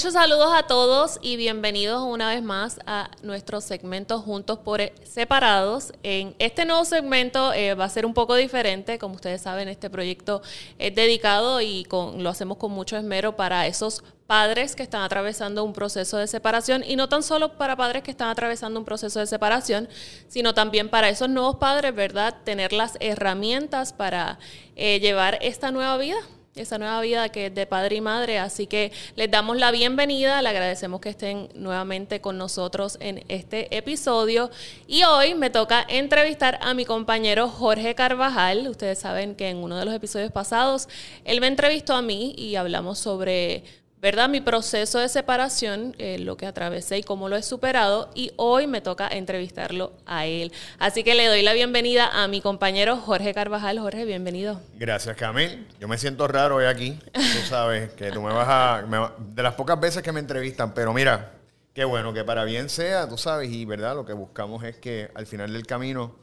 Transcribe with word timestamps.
Muchos 0.00 0.14
saludos 0.14 0.48
a 0.54 0.62
todos 0.62 1.18
y 1.20 1.36
bienvenidos 1.36 2.02
una 2.02 2.30
vez 2.30 2.42
más 2.42 2.80
a 2.86 3.10
nuestro 3.22 3.60
segmento 3.60 4.18
Juntos 4.22 4.58
por 4.58 4.80
Separados. 5.04 5.92
En 6.02 6.34
este 6.38 6.64
nuevo 6.64 6.86
segmento 6.86 7.52
eh, 7.52 7.74
va 7.74 7.84
a 7.84 7.88
ser 7.90 8.06
un 8.06 8.14
poco 8.14 8.34
diferente. 8.34 8.98
Como 8.98 9.16
ustedes 9.16 9.42
saben, 9.42 9.68
este 9.68 9.90
proyecto 9.90 10.40
es 10.78 10.94
dedicado 10.94 11.60
y 11.60 11.86
lo 12.16 12.30
hacemos 12.30 12.56
con 12.56 12.72
mucho 12.72 12.96
esmero 12.96 13.36
para 13.36 13.66
esos 13.66 14.02
padres 14.26 14.74
que 14.74 14.82
están 14.82 15.02
atravesando 15.02 15.64
un 15.64 15.74
proceso 15.74 16.16
de 16.16 16.26
separación 16.28 16.82
y 16.82 16.96
no 16.96 17.10
tan 17.10 17.22
solo 17.22 17.58
para 17.58 17.76
padres 17.76 18.02
que 18.02 18.10
están 18.10 18.30
atravesando 18.30 18.80
un 18.80 18.86
proceso 18.86 19.20
de 19.20 19.26
separación, 19.26 19.86
sino 20.28 20.54
también 20.54 20.88
para 20.88 21.10
esos 21.10 21.28
nuevos 21.28 21.56
padres, 21.56 21.94
¿verdad? 21.94 22.36
Tener 22.44 22.72
las 22.72 22.96
herramientas 23.00 23.92
para 23.92 24.38
eh, 24.76 24.98
llevar 24.98 25.36
esta 25.42 25.70
nueva 25.70 25.98
vida 25.98 26.16
esa 26.56 26.78
nueva 26.78 27.00
vida 27.00 27.28
que 27.28 27.46
es 27.46 27.54
de 27.54 27.66
padre 27.66 27.96
y 27.96 28.00
madre. 28.00 28.38
Así 28.38 28.66
que 28.66 28.92
les 29.16 29.30
damos 29.30 29.56
la 29.56 29.70
bienvenida, 29.70 30.42
le 30.42 30.48
agradecemos 30.48 31.00
que 31.00 31.10
estén 31.10 31.48
nuevamente 31.54 32.20
con 32.20 32.38
nosotros 32.38 32.98
en 33.00 33.24
este 33.28 33.76
episodio. 33.76 34.50
Y 34.86 35.04
hoy 35.04 35.34
me 35.34 35.50
toca 35.50 35.84
entrevistar 35.88 36.58
a 36.60 36.74
mi 36.74 36.84
compañero 36.84 37.48
Jorge 37.48 37.94
Carvajal. 37.94 38.68
Ustedes 38.68 38.98
saben 38.98 39.34
que 39.34 39.48
en 39.48 39.58
uno 39.58 39.78
de 39.78 39.84
los 39.84 39.94
episodios 39.94 40.32
pasados 40.32 40.88
él 41.24 41.40
me 41.40 41.46
entrevistó 41.46 41.94
a 41.94 42.02
mí 42.02 42.34
y 42.36 42.56
hablamos 42.56 42.98
sobre 42.98 43.62
¿verdad? 44.00 44.30
Mi 44.30 44.40
proceso 44.40 44.98
de 44.98 45.08
separación, 45.08 45.94
eh, 45.98 46.18
lo 46.18 46.36
que 46.36 46.46
atravesé 46.46 46.98
y 46.98 47.02
cómo 47.02 47.28
lo 47.28 47.36
he 47.36 47.42
superado, 47.42 48.10
y 48.14 48.32
hoy 48.36 48.66
me 48.66 48.80
toca 48.80 49.06
entrevistarlo 49.08 49.92
a 50.06 50.26
él. 50.26 50.52
Así 50.78 51.04
que 51.04 51.14
le 51.14 51.26
doy 51.26 51.42
la 51.42 51.52
bienvenida 51.52 52.08
a 52.10 52.26
mi 52.26 52.40
compañero 52.40 52.96
Jorge 52.96 53.34
Carvajal. 53.34 53.78
Jorge, 53.78 54.06
bienvenido. 54.06 54.60
Gracias, 54.76 55.16
Camil. 55.16 55.66
Yo 55.78 55.86
me 55.86 55.98
siento 55.98 56.26
raro 56.28 56.56
hoy 56.56 56.64
aquí. 56.64 56.98
Tú 57.12 57.46
sabes 57.46 57.92
que 57.92 58.10
tú 58.10 58.22
me 58.22 58.32
vas 58.32 58.48
a... 58.48 59.14
de 59.18 59.42
las 59.42 59.54
pocas 59.54 59.78
veces 59.78 60.02
que 60.02 60.12
me 60.12 60.20
entrevistan, 60.20 60.72
pero 60.72 60.94
mira, 60.94 61.32
qué 61.74 61.84
bueno, 61.84 62.14
que 62.14 62.24
para 62.24 62.44
bien 62.44 62.70
sea, 62.70 63.06
tú 63.06 63.18
sabes, 63.18 63.50
y 63.50 63.66
verdad, 63.66 63.94
lo 63.94 64.06
que 64.06 64.14
buscamos 64.14 64.64
es 64.64 64.76
que 64.76 65.10
al 65.14 65.26
final 65.26 65.52
del 65.52 65.66
camino, 65.66 66.16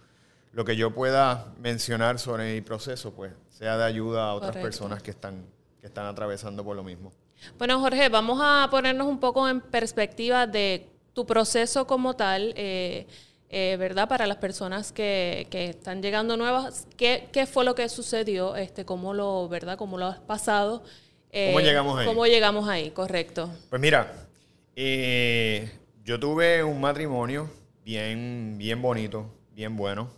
lo 0.52 0.66
que 0.66 0.76
yo 0.76 0.96
pueda 0.96 1.54
mencionar 1.60 2.18
sobre 2.18 2.56
mi 2.56 2.62
proceso, 2.62 3.14
pues 3.14 3.34
sea 3.50 3.78
de 3.78 3.84
ayuda 3.84 4.30
a 4.30 4.34
otras 4.34 4.56
personas 4.58 5.04
que 5.04 5.12
están, 5.12 5.46
que 5.80 5.86
están 5.86 6.08
atravesando 6.08 6.64
por 6.64 6.76
lo 6.76 6.84
mismo. 6.84 7.12
Bueno, 7.58 7.80
Jorge, 7.80 8.10
vamos 8.10 8.40
a 8.42 8.68
ponernos 8.70 9.08
un 9.08 9.20
poco 9.20 9.48
en 9.48 9.62
perspectiva 9.62 10.48
de 10.48 10.88
tu 11.14 11.26
proceso 11.26 11.88
como 11.88 12.16
tal, 12.16 12.54
eh, 12.56 13.08
eh, 13.50 13.76
¿verdad? 13.80 14.08
Para 14.08 14.28
las 14.28 14.38
personas 14.38 14.92
que, 14.92 15.48
están 15.52 16.02
llegando 16.02 16.38
nuevas, 16.38 16.88
¿qué, 16.98 17.50
fue 17.52 17.66
lo 17.66 17.76
que 17.76 17.90
sucedió? 17.90 18.56
Este, 18.56 18.86
¿Cómo 18.86 19.14
lo, 19.14 19.48
verdad? 19.48 19.78
¿Cómo 19.78 19.98
lo 19.98 20.06
has 20.06 20.20
pasado? 20.20 20.84
Eh, 21.32 21.52
¿Cómo 21.52 21.66
llegamos 21.66 22.00
ahí? 22.00 22.06
¿Cómo 22.06 22.26
llegamos 22.26 22.70
ahí? 22.70 22.92
Correcto. 22.92 23.50
Pues 23.70 23.82
mira, 23.82 24.28
yo 24.76 26.20
tuve 26.20 26.64
un 26.64 26.80
matrimonio 26.80 27.50
bien, 27.84 28.56
bien 28.58 28.82
bonito, 28.82 29.26
bien 29.52 29.76
bueno. 29.76 30.10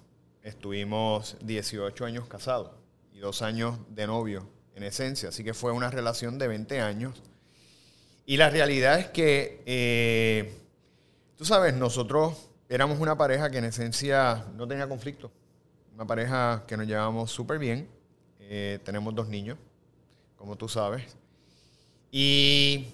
Estuvimos 0.43 1.37
18 1.41 2.05
años 2.05 2.27
casados 2.27 2.71
y 3.13 3.19
dos 3.19 3.41
años 3.41 3.77
de 3.89 4.07
novio 4.07 4.58
en 4.79 4.85
esencia. 4.85 5.29
Así 5.29 5.43
que 5.43 5.53
fue 5.53 5.71
una 5.71 5.91
relación 5.91 6.39
de 6.39 6.47
20 6.47 6.79
años. 6.79 7.21
Y 8.25 8.37
la 8.37 8.49
realidad 8.49 8.99
es 8.99 9.07
que, 9.07 9.61
eh, 9.65 10.57
tú 11.35 11.45
sabes, 11.45 11.73
nosotros 11.73 12.49
éramos 12.69 12.99
una 12.99 13.17
pareja 13.17 13.49
que 13.49 13.57
en 13.57 13.65
esencia 13.65 14.45
no 14.55 14.67
tenía 14.67 14.87
conflicto. 14.87 15.31
Una 15.93 16.05
pareja 16.05 16.63
que 16.65 16.77
nos 16.77 16.87
llevábamos 16.87 17.31
súper 17.31 17.59
bien. 17.59 17.87
Eh, 18.39 18.79
tenemos 18.83 19.13
dos 19.13 19.27
niños, 19.27 19.57
como 20.37 20.55
tú 20.55 20.69
sabes. 20.69 21.03
Y 22.11 22.87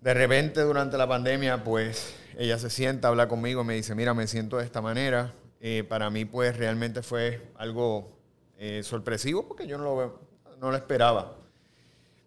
de 0.00 0.14
repente 0.14 0.60
durante 0.60 0.98
la 0.98 1.08
pandemia, 1.08 1.64
pues 1.64 2.14
ella 2.36 2.58
se 2.58 2.70
sienta, 2.70 3.08
habla 3.08 3.26
conmigo, 3.26 3.64
me 3.64 3.74
dice, 3.74 3.94
mira, 3.94 4.14
me 4.14 4.26
siento 4.26 4.58
de 4.58 4.64
esta 4.64 4.82
manera. 4.82 5.32
Eh, 5.60 5.84
para 5.88 6.10
mí, 6.10 6.24
pues 6.24 6.56
realmente 6.56 7.02
fue 7.02 7.50
algo 7.56 8.17
eh, 8.58 8.82
sorpresivo 8.82 9.46
porque 9.46 9.66
yo 9.66 9.78
no 9.78 9.84
lo, 9.84 10.20
no 10.58 10.70
lo 10.70 10.76
esperaba. 10.76 11.36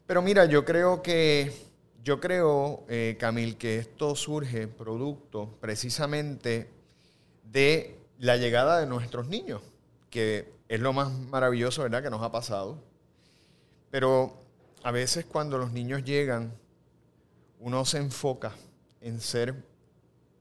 Pero 0.08 0.22
mira, 0.22 0.46
yo 0.46 0.64
creo 0.64 1.02
que, 1.02 1.54
yo 2.04 2.20
creo, 2.20 2.86
eh, 2.88 3.18
Camil, 3.20 3.58
que 3.58 3.78
esto 3.78 4.16
surge 4.16 4.68
producto 4.68 5.58
precisamente 5.60 6.70
de 7.44 8.00
la 8.18 8.38
llegada 8.38 8.80
de 8.80 8.88
nuestros 8.88 9.28
niños, 9.28 9.62
que 10.10 10.54
es 10.70 10.80
lo 10.80 10.94
más 10.94 11.12
maravilloso, 11.12 11.84
¿verdad?, 11.84 12.02
que 12.02 12.10
nos 12.10 12.22
ha 12.24 12.32
pasado. 12.32 12.78
Pero 13.90 14.38
a 14.84 14.92
veces 14.92 15.26
cuando 15.26 15.58
los 15.58 15.72
niños 15.72 16.04
llegan, 16.04 16.54
uno 17.60 17.84
se 17.84 17.98
enfoca 17.98 18.54
en 19.02 19.20
ser 19.20 19.54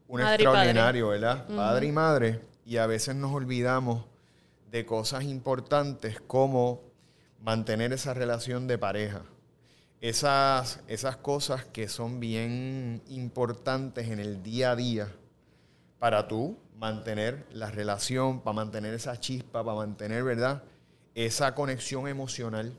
un 0.06 0.20
extraordinario, 0.20 1.08
¿verdad? 1.08 1.46
Padre 1.48 1.86
y 1.86 1.92
madre, 1.92 2.40
y 2.64 2.76
a 2.76 2.86
veces 2.86 3.16
nos 3.16 3.32
olvidamos 3.32 4.04
de 4.70 4.86
cosas 4.86 5.24
importantes 5.24 6.20
como 6.20 6.82
mantener 7.40 7.92
esa 7.92 8.14
relación 8.14 8.66
de 8.66 8.78
pareja. 8.78 9.22
Esas, 10.00 10.80
esas 10.88 11.16
cosas 11.16 11.64
que 11.66 11.88
son 11.88 12.20
bien 12.20 13.02
importantes 13.08 14.08
en 14.08 14.18
el 14.18 14.42
día 14.42 14.70
a 14.70 14.76
día 14.76 15.12
para 15.98 16.26
tú 16.28 16.56
mantener 16.76 17.46
la 17.52 17.70
relación, 17.70 18.40
para 18.40 18.54
mantener 18.54 18.94
esa 18.94 19.18
chispa, 19.20 19.62
para 19.62 19.76
mantener, 19.76 20.24
¿verdad? 20.24 20.62
Esa 21.14 21.54
conexión 21.54 22.08
emocional 22.08 22.72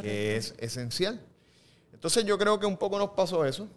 que 0.00 0.36
es 0.36 0.54
esencial. 0.58 1.20
Entonces 1.92 2.24
yo 2.24 2.38
creo 2.38 2.60
que 2.60 2.66
un 2.66 2.76
poco 2.76 2.98
nos 2.98 3.10
pasó 3.10 3.44
eso, 3.44 3.68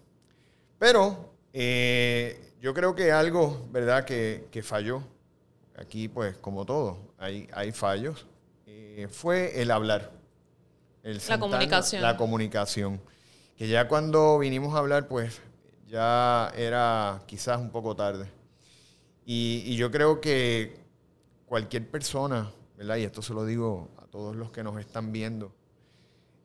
pero 0.77 1.33
eh, 1.53 2.53
yo 2.61 2.73
creo 2.73 2.93
que 2.93 3.11
algo, 3.11 3.67
¿verdad?, 3.71 4.05
que, 4.05 4.47
que 4.51 4.61
falló 4.61 5.03
aquí 5.77 6.07
pues 6.07 6.35
como 6.37 6.65
todo, 6.65 6.97
hay, 7.17 7.47
hay 7.53 7.71
fallos, 7.71 8.25
eh, 8.65 9.07
fue 9.09 9.61
el 9.61 9.71
hablar. 9.71 10.11
El 11.03 11.21
la 11.29 11.39
comunicación. 11.39 12.01
La 12.01 12.17
comunicación. 12.17 13.01
Que 13.55 13.67
ya 13.67 13.87
cuando 13.87 14.39
vinimos 14.39 14.75
a 14.75 14.79
hablar 14.79 15.07
pues 15.07 15.41
ya 15.87 16.51
era 16.55 17.21
quizás 17.25 17.59
un 17.59 17.69
poco 17.69 17.95
tarde. 17.95 18.29
Y, 19.25 19.75
yo 19.75 19.91
creo 19.91 20.21
que 20.21 20.79
cualquier 21.45 21.89
persona, 21.89 22.49
¿verdad? 22.77 22.95
Y 22.95 23.03
esto 23.03 23.21
se 23.21 23.33
lo 23.33 23.45
digo 23.45 23.89
a 23.97 24.05
todos 24.05 24.35
los 24.35 24.51
que 24.51 24.63
nos 24.63 24.79
están 24.79 25.11
viendo, 25.11 25.51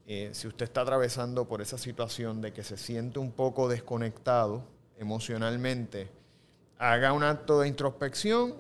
eh, 0.07 0.31
si 0.33 0.49
usted 0.49 0.65
está 0.65 0.81
atravesando 0.81 1.47
por 1.47 1.63
esa 1.63 1.79
situación 1.79 2.41
de 2.41 2.53
que 2.53 2.65
se 2.65 2.77
siente 2.77 3.21
un 3.21 3.31
poco 3.31 3.69
desconectado 3.69 4.65
emocionalmente, 4.99 6.11
haga 6.77 7.13
un 7.13 7.23
acto 7.23 7.61
de 7.61 7.69
introspección 7.69 8.57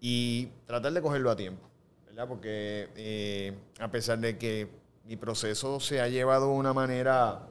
y 0.00 0.46
tratar 0.66 0.92
de 0.92 1.02
cogerlo 1.02 1.30
a 1.30 1.36
tiempo, 1.36 1.68
¿verdad? 2.06 2.26
Porque 2.26 2.88
eh, 2.96 3.54
a 3.78 3.90
pesar 3.90 4.18
de 4.18 4.38
que 4.38 4.68
mi 5.04 5.16
proceso 5.16 5.80
se 5.80 6.00
ha 6.00 6.08
llevado 6.08 6.46
de 6.46 6.54
una 6.54 6.72
manera 6.72 7.48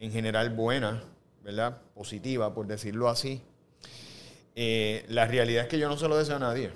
en 0.00 0.12
general 0.12 0.50
buena, 0.50 1.02
¿verdad? 1.42 1.80
Positiva, 1.94 2.54
por 2.54 2.66
decirlo 2.66 3.08
así, 3.08 3.42
eh, 4.54 5.04
la 5.08 5.26
realidad 5.26 5.64
es 5.64 5.68
que 5.68 5.78
yo 5.78 5.88
no 5.88 5.96
se 5.96 6.08
lo 6.08 6.16
deseo 6.16 6.36
a 6.36 6.40
nadie. 6.40 6.70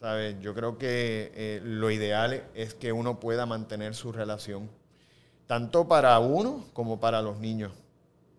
¿sabes? 0.00 0.36
Yo 0.40 0.54
creo 0.54 0.78
que 0.78 1.30
eh, 1.34 1.60
lo 1.62 1.90
ideal 1.90 2.42
es 2.54 2.72
que 2.72 2.90
uno 2.90 3.20
pueda 3.20 3.44
mantener 3.44 3.94
su 3.94 4.12
relación, 4.12 4.70
tanto 5.46 5.86
para 5.86 6.18
uno 6.20 6.64
como 6.72 6.98
para 6.98 7.20
los 7.20 7.38
niños. 7.38 7.72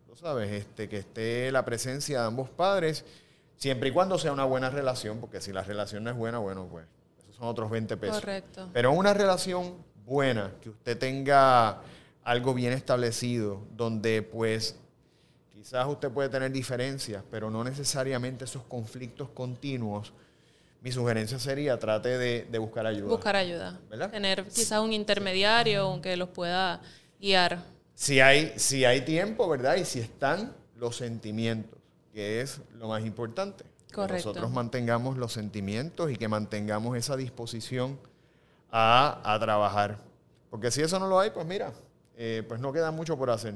¿Lo 0.10 0.16
sabes? 0.16 0.52
Este, 0.52 0.90
que 0.90 0.98
esté 0.98 1.52
la 1.52 1.64
presencia 1.64 2.22
de 2.22 2.28
ambos 2.28 2.50
padres 2.50 3.06
Siempre 3.62 3.90
y 3.90 3.92
cuando 3.92 4.18
sea 4.18 4.32
una 4.32 4.46
buena 4.46 4.72
relación, 4.72 5.20
porque 5.20 5.40
si 5.40 5.54
la 5.54 5.62
relación 5.62 6.04
no 6.04 6.10
es 6.10 6.16
buena, 6.16 6.40
bueno, 6.40 6.68
pues 6.72 6.88
esos 7.20 7.36
son 7.36 7.48
otros 7.48 7.70
20 7.70 7.96
pesos. 7.96 8.20
Correcto. 8.20 8.68
Pero 8.74 8.92
una 8.92 9.14
relación 9.14 9.76
buena, 10.04 10.52
que 10.62 10.70
usted 10.70 10.98
tenga 10.98 11.80
algo 12.24 12.56
bien 12.56 12.74
establecido, 12.74 13.62
donde 13.78 14.24
pues 14.24 14.78
quizás 15.54 15.86
usted 15.86 16.10
puede 16.10 16.30
tener 16.30 16.52
diferencias, 16.52 17.24
pero 17.30 17.52
no 17.52 17.64
necesariamente 17.64 18.46
esos 18.46 18.64
conflictos 18.64 19.30
continuos. 19.30 20.12
Mi 20.82 20.92
sugerencia 20.92 21.38
sería 21.38 21.78
trate 21.78 22.18
de, 22.18 22.58
buscar 22.58 22.88
ayuda. 22.88 23.10
Buscar 23.10 23.36
ayuda. 23.36 23.80
¿verdad? 23.92 24.10
Tener 24.10 24.44
quizás 24.46 24.80
un 24.80 24.92
intermediario 24.92 26.02
que 26.02 26.18
los 26.18 26.30
pueda 26.30 26.82
guiar. 27.20 27.60
Si 27.94 28.22
hay, 28.22 28.54
si 28.56 28.86
hay 28.86 29.02
tiempo, 29.02 29.48
¿verdad? 29.48 29.76
Y 29.76 29.86
si 29.86 30.00
están 30.00 30.56
los 30.78 30.96
sentimientos 30.96 31.81
que 32.14 32.42
es 32.42 32.62
lo 32.74 32.88
más 32.88 33.06
importante. 33.06 33.64
Que 33.94 34.08
nosotros 34.08 34.50
mantengamos 34.52 35.18
los 35.18 35.34
sentimientos 35.34 36.12
y 36.12 36.16
que 36.16 36.28
mantengamos 36.28 36.98
esa 36.98 37.18
disposición 37.18 38.00
a, 38.72 39.38
trabajar. 39.40 39.98
Porque 40.50 40.72
si 40.72 40.82
eso 40.82 41.00
no 41.00 41.08
lo 41.08 41.20
hay, 41.20 41.32
pues 41.32 41.46
mira, 41.46 41.74
eh, 42.16 42.44
pues 42.48 42.60
no 42.60 42.72
queda 42.72 42.92
mucho 42.92 43.18
por 43.18 43.30
hacer. 43.30 43.56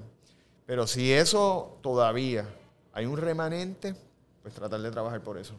Pero 0.66 0.88
si 0.88 1.14
eso 1.14 1.78
todavía 1.82 2.48
hay 2.94 3.06
un 3.06 3.18
remanente, 3.18 3.96
pues 4.42 4.54
tratar 4.54 4.82
de 4.82 4.92
trabajar 4.92 5.22
por 5.22 5.38
eso. 5.38 5.54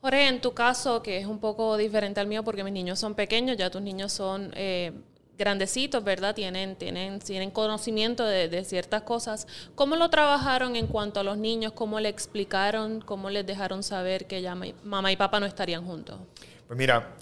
Jorge, 0.00 0.28
en 0.28 0.40
tu 0.40 0.52
caso, 0.52 1.02
que 1.02 1.18
es 1.18 1.26
un 1.26 1.38
poco 1.38 1.76
diferente 1.76 2.20
al 2.20 2.26
mío 2.26 2.42
porque 2.42 2.64
mis 2.64 2.72
niños 2.72 2.98
son 2.98 3.14
pequeños, 3.14 3.56
ya 3.56 3.70
tus 3.70 3.82
niños 3.82 4.12
son 4.12 4.50
eh, 4.54 4.92
grandecitos, 5.38 6.02
¿verdad? 6.04 6.34
Tienen, 6.34 6.76
tienen, 6.76 7.18
tienen 7.18 7.50
conocimiento 7.50 8.24
de, 8.24 8.64
ciertas 8.64 9.02
cosas. 9.02 9.46
¿Cómo 9.74 9.96
lo 9.96 10.10
trabajaron 10.10 10.76
en 10.76 10.86
cuanto 10.86 11.20
a 11.20 11.22
los 11.22 11.38
niños? 11.38 11.72
¿Cómo 11.72 12.00
le 12.00 12.08
explicaron? 12.08 13.00
¿Cómo 13.00 13.30
les 13.30 13.46
dejaron 13.46 13.82
saber 13.82 14.26
que 14.26 14.42
ya 14.42 14.54
mamá 14.84 15.12
y 15.12 15.16
papá 15.16 15.40
no 15.40 15.46
estarían 15.46 15.84
juntos? 15.84 16.18
Pues 16.66 16.78
mira, 16.78 17.14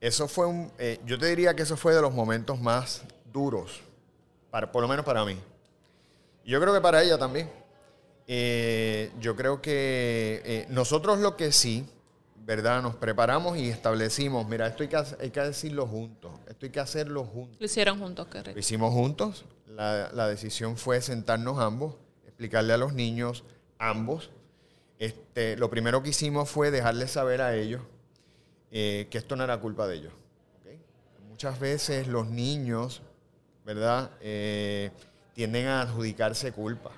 eso 0.00 0.28
fue 0.28 0.46
un, 0.46 0.70
eh, 0.78 1.00
yo 1.04 1.18
te 1.18 1.26
diría 1.26 1.54
que 1.54 1.62
eso 1.62 1.76
fue 1.76 1.94
de 1.94 2.02
los 2.02 2.12
momentos 2.12 2.60
más 2.60 3.02
duros, 3.32 3.80
para, 4.50 4.70
por 4.70 4.82
lo 4.82 4.88
menos 4.88 5.04
para 5.04 5.24
mí. 5.24 5.36
Yo 6.44 6.60
creo 6.60 6.74
que 6.74 6.80
para 6.80 7.02
ella 7.02 7.18
también. 7.18 7.50
Eh, 8.26 9.12
yo 9.20 9.36
creo 9.36 9.60
que 9.60 10.42
eh, 10.44 10.66
nosotros 10.70 11.18
lo 11.18 11.36
que 11.36 11.52
sí, 11.52 11.86
¿verdad? 12.44 12.82
Nos 12.82 12.96
preparamos 12.96 13.56
y 13.56 13.68
establecimos, 13.68 14.46
mira, 14.46 14.66
esto 14.66 14.82
hay 14.82 14.88
que, 14.88 14.96
hay 14.96 15.30
que 15.30 15.40
decirlo 15.40 15.86
juntos, 15.86 16.32
esto 16.46 16.66
hay 16.66 16.72
que 16.72 16.80
hacerlo 16.80 17.24
juntos. 17.24 17.56
Lo 17.58 17.66
hicieron 17.66 17.98
juntos, 17.98 18.26
qué 18.28 18.42
Lo 18.42 18.58
hicimos 18.58 18.92
juntos, 18.92 19.44
la, 19.66 20.10
la, 20.12 20.28
decisión 20.28 20.76
fue 20.76 21.00
sentarnos 21.00 21.58
ambos, 21.58 21.96
explicarle 22.26 22.72
a 22.74 22.76
los 22.76 22.92
niños, 22.92 23.44
ambos. 23.78 24.30
Este, 24.98 25.56
lo 25.56 25.70
primero 25.70 26.02
que 26.02 26.10
hicimos 26.10 26.48
fue 26.50 26.70
dejarles 26.70 27.10
saber 27.10 27.40
a 27.40 27.56
ellos 27.56 27.82
eh, 28.76 29.06
que 29.08 29.18
esto 29.18 29.36
no 29.36 29.44
era 29.44 29.58
culpa 29.60 29.86
de 29.86 29.96
ellos. 29.96 30.12
Muchas 31.28 31.58
veces 31.60 32.08
los 32.08 32.28
niños, 32.28 33.02
¿verdad? 33.64 34.10
Eh, 34.20 34.90
tienden 35.32 35.66
a 35.66 35.82
adjudicarse 35.82 36.52
culpa 36.52 36.90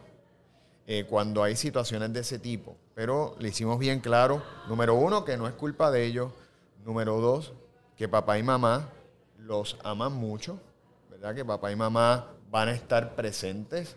eh, 0.86 1.04
cuando 1.08 1.42
hay 1.42 1.54
situaciones 1.54 2.12
de 2.14 2.20
ese 2.20 2.38
tipo. 2.38 2.76
Pero 2.96 3.36
le 3.38 3.50
hicimos 3.50 3.78
bien 3.78 4.00
claro, 4.00 4.42
número 4.68 4.94
uno, 4.94 5.22
que 5.22 5.36
no 5.36 5.46
es 5.46 5.52
culpa 5.52 5.90
de 5.90 6.06
ellos. 6.06 6.32
Número 6.82 7.20
dos, 7.20 7.52
que 7.94 8.08
papá 8.08 8.38
y 8.38 8.42
mamá 8.42 8.88
los 9.38 9.76
aman 9.84 10.14
mucho, 10.14 10.58
¿verdad? 11.10 11.34
Que 11.34 11.44
papá 11.44 11.70
y 11.70 11.76
mamá 11.76 12.32
van 12.50 12.70
a 12.70 12.72
estar 12.72 13.14
presentes. 13.14 13.96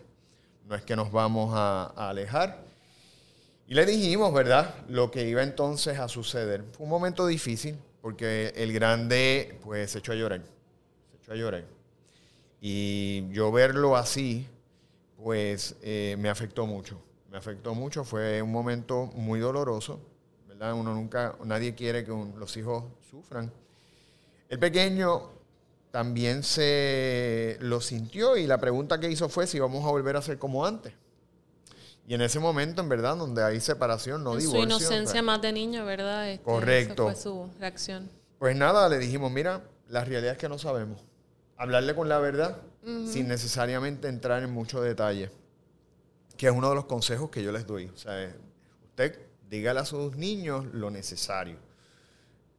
No 0.68 0.74
es 0.74 0.82
que 0.82 0.96
nos 0.96 1.10
vamos 1.10 1.50
a, 1.54 1.86
alejar. 2.10 2.62
Y 3.66 3.72
le 3.72 3.86
dijimos, 3.86 4.34
¿verdad? 4.34 4.74
Lo 4.90 5.10
que 5.10 5.26
iba 5.26 5.42
entonces 5.42 5.98
a 5.98 6.06
suceder. 6.06 6.62
Fue 6.72 6.84
un 6.84 6.90
momento 6.90 7.26
difícil 7.26 7.78
porque 8.02 8.52
el 8.54 8.70
grande 8.70 9.58
pues 9.64 9.92
se 9.92 10.00
echó 10.00 10.12
a 10.12 10.16
llorar. 10.16 10.42
Se 11.10 11.16
echó 11.22 11.32
a 11.32 11.36
llorar. 11.36 11.64
Y 12.60 13.30
yo 13.30 13.50
verlo 13.50 13.96
así, 13.96 14.46
pues 15.16 15.74
eh, 15.80 16.16
me 16.18 16.28
afectó 16.28 16.66
mucho. 16.66 17.00
Me 17.30 17.38
afectó 17.38 17.74
mucho, 17.74 18.04
fue 18.04 18.42
un 18.42 18.50
momento 18.50 19.06
muy 19.14 19.38
doloroso, 19.40 20.00
¿verdad? 20.48 20.74
Uno 20.74 20.94
nunca, 20.94 21.36
nadie 21.44 21.74
quiere 21.74 22.04
que 22.04 22.10
los 22.10 22.56
hijos 22.56 22.84
sufran. 23.08 23.52
El 24.48 24.58
pequeño 24.58 25.30
también 25.90 26.42
se 26.42 27.56
lo 27.60 27.80
sintió 27.80 28.36
y 28.36 28.46
la 28.46 28.58
pregunta 28.58 28.98
que 28.98 29.10
hizo 29.10 29.28
fue 29.28 29.46
si 29.46 29.58
vamos 29.60 29.84
a 29.84 29.90
volver 29.90 30.16
a 30.16 30.22
ser 30.22 30.38
como 30.38 30.66
antes. 30.66 30.92
Y 32.06 32.14
en 32.14 32.22
ese 32.22 32.40
momento, 32.40 32.82
en 32.82 32.88
verdad, 32.88 33.16
donde 33.16 33.44
hay 33.44 33.60
separación, 33.60 34.24
no 34.24 34.34
divorcio. 34.34 34.62
Su 34.62 34.66
inocencia 34.66 35.22
más 35.22 35.40
de 35.40 35.52
niño, 35.52 35.84
¿verdad? 35.84 36.28
Este, 36.28 36.44
correcto. 36.44 37.04
fue 37.04 37.14
su 37.14 37.48
reacción. 37.60 38.10
Pues 38.40 38.56
nada, 38.56 38.88
le 38.88 38.98
dijimos, 38.98 39.30
mira, 39.30 39.62
la 39.88 40.04
realidad 40.04 40.32
es 40.32 40.38
que 40.38 40.48
no 40.48 40.58
sabemos. 40.58 41.00
Hablarle 41.56 41.94
con 41.94 42.08
la 42.08 42.18
verdad 42.18 42.56
sin 42.82 43.28
necesariamente 43.28 44.08
entrar 44.08 44.42
en 44.42 44.50
mucho 44.50 44.80
detalle, 44.80 45.30
que 46.40 46.46
es 46.46 46.52
uno 46.52 46.70
de 46.70 46.74
los 46.74 46.86
consejos 46.86 47.28
que 47.28 47.42
yo 47.42 47.52
les 47.52 47.66
doy. 47.66 47.86
O 47.86 47.96
sea, 47.96 48.34
usted 48.84 49.18
dígale 49.48 49.80
a 49.80 49.84
sus 49.84 50.16
niños 50.16 50.64
lo 50.72 50.90
necesario. 50.90 51.58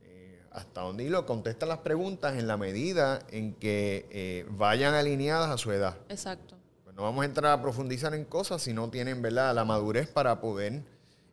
Eh, 0.03 0.39
hasta 0.51 0.81
donde 0.81 1.09
lo 1.09 1.25
contesta 1.25 1.65
las 1.65 1.79
preguntas 1.79 2.37
en 2.37 2.47
la 2.47 2.57
medida 2.57 3.19
en 3.31 3.55
que 3.55 4.05
eh, 4.11 4.45
vayan 4.49 4.93
alineadas 4.93 5.49
a 5.49 5.57
su 5.57 5.71
edad. 5.71 5.97
Exacto 6.09 6.61
no 6.95 7.03
vamos 7.03 7.23
a 7.23 7.25
entrar 7.25 7.51
a 7.51 7.61
profundizar 7.61 8.13
en 8.13 8.25
cosas 8.25 8.61
si 8.61 8.73
no 8.73 8.89
tienen 8.89 9.21
¿verdad? 9.21 9.55
la 9.55 9.65
madurez 9.65 10.07
para 10.07 10.39
poder 10.41 10.83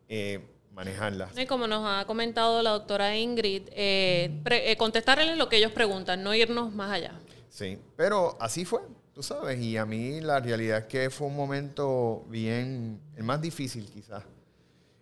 eh, 0.08 0.40
manejarlas. 0.72 1.36
Y 1.36 1.46
como 1.46 1.66
nos 1.66 1.84
ha 1.86 2.04
comentado 2.06 2.62
la 2.62 2.70
doctora 2.70 3.16
Ingrid, 3.16 3.68
eh, 3.72 4.42
eh, 4.46 4.76
contestarles 4.76 5.36
lo 5.36 5.48
que 5.48 5.56
ellos 5.56 5.72
preguntan, 5.72 6.22
no 6.22 6.34
irnos 6.34 6.72
más 6.72 6.92
allá. 6.92 7.18
Sí, 7.50 7.78
pero 7.96 8.36
así 8.40 8.64
fue, 8.64 8.80
tú 9.18 9.24
sabes, 9.24 9.58
y 9.58 9.76
a 9.76 9.84
mí 9.84 10.20
la 10.20 10.38
realidad 10.38 10.78
es 10.78 10.84
que 10.84 11.10
fue 11.10 11.26
un 11.26 11.34
momento 11.34 12.24
bien, 12.28 13.00
el 13.16 13.24
más 13.24 13.40
difícil 13.40 13.90
quizás, 13.90 14.22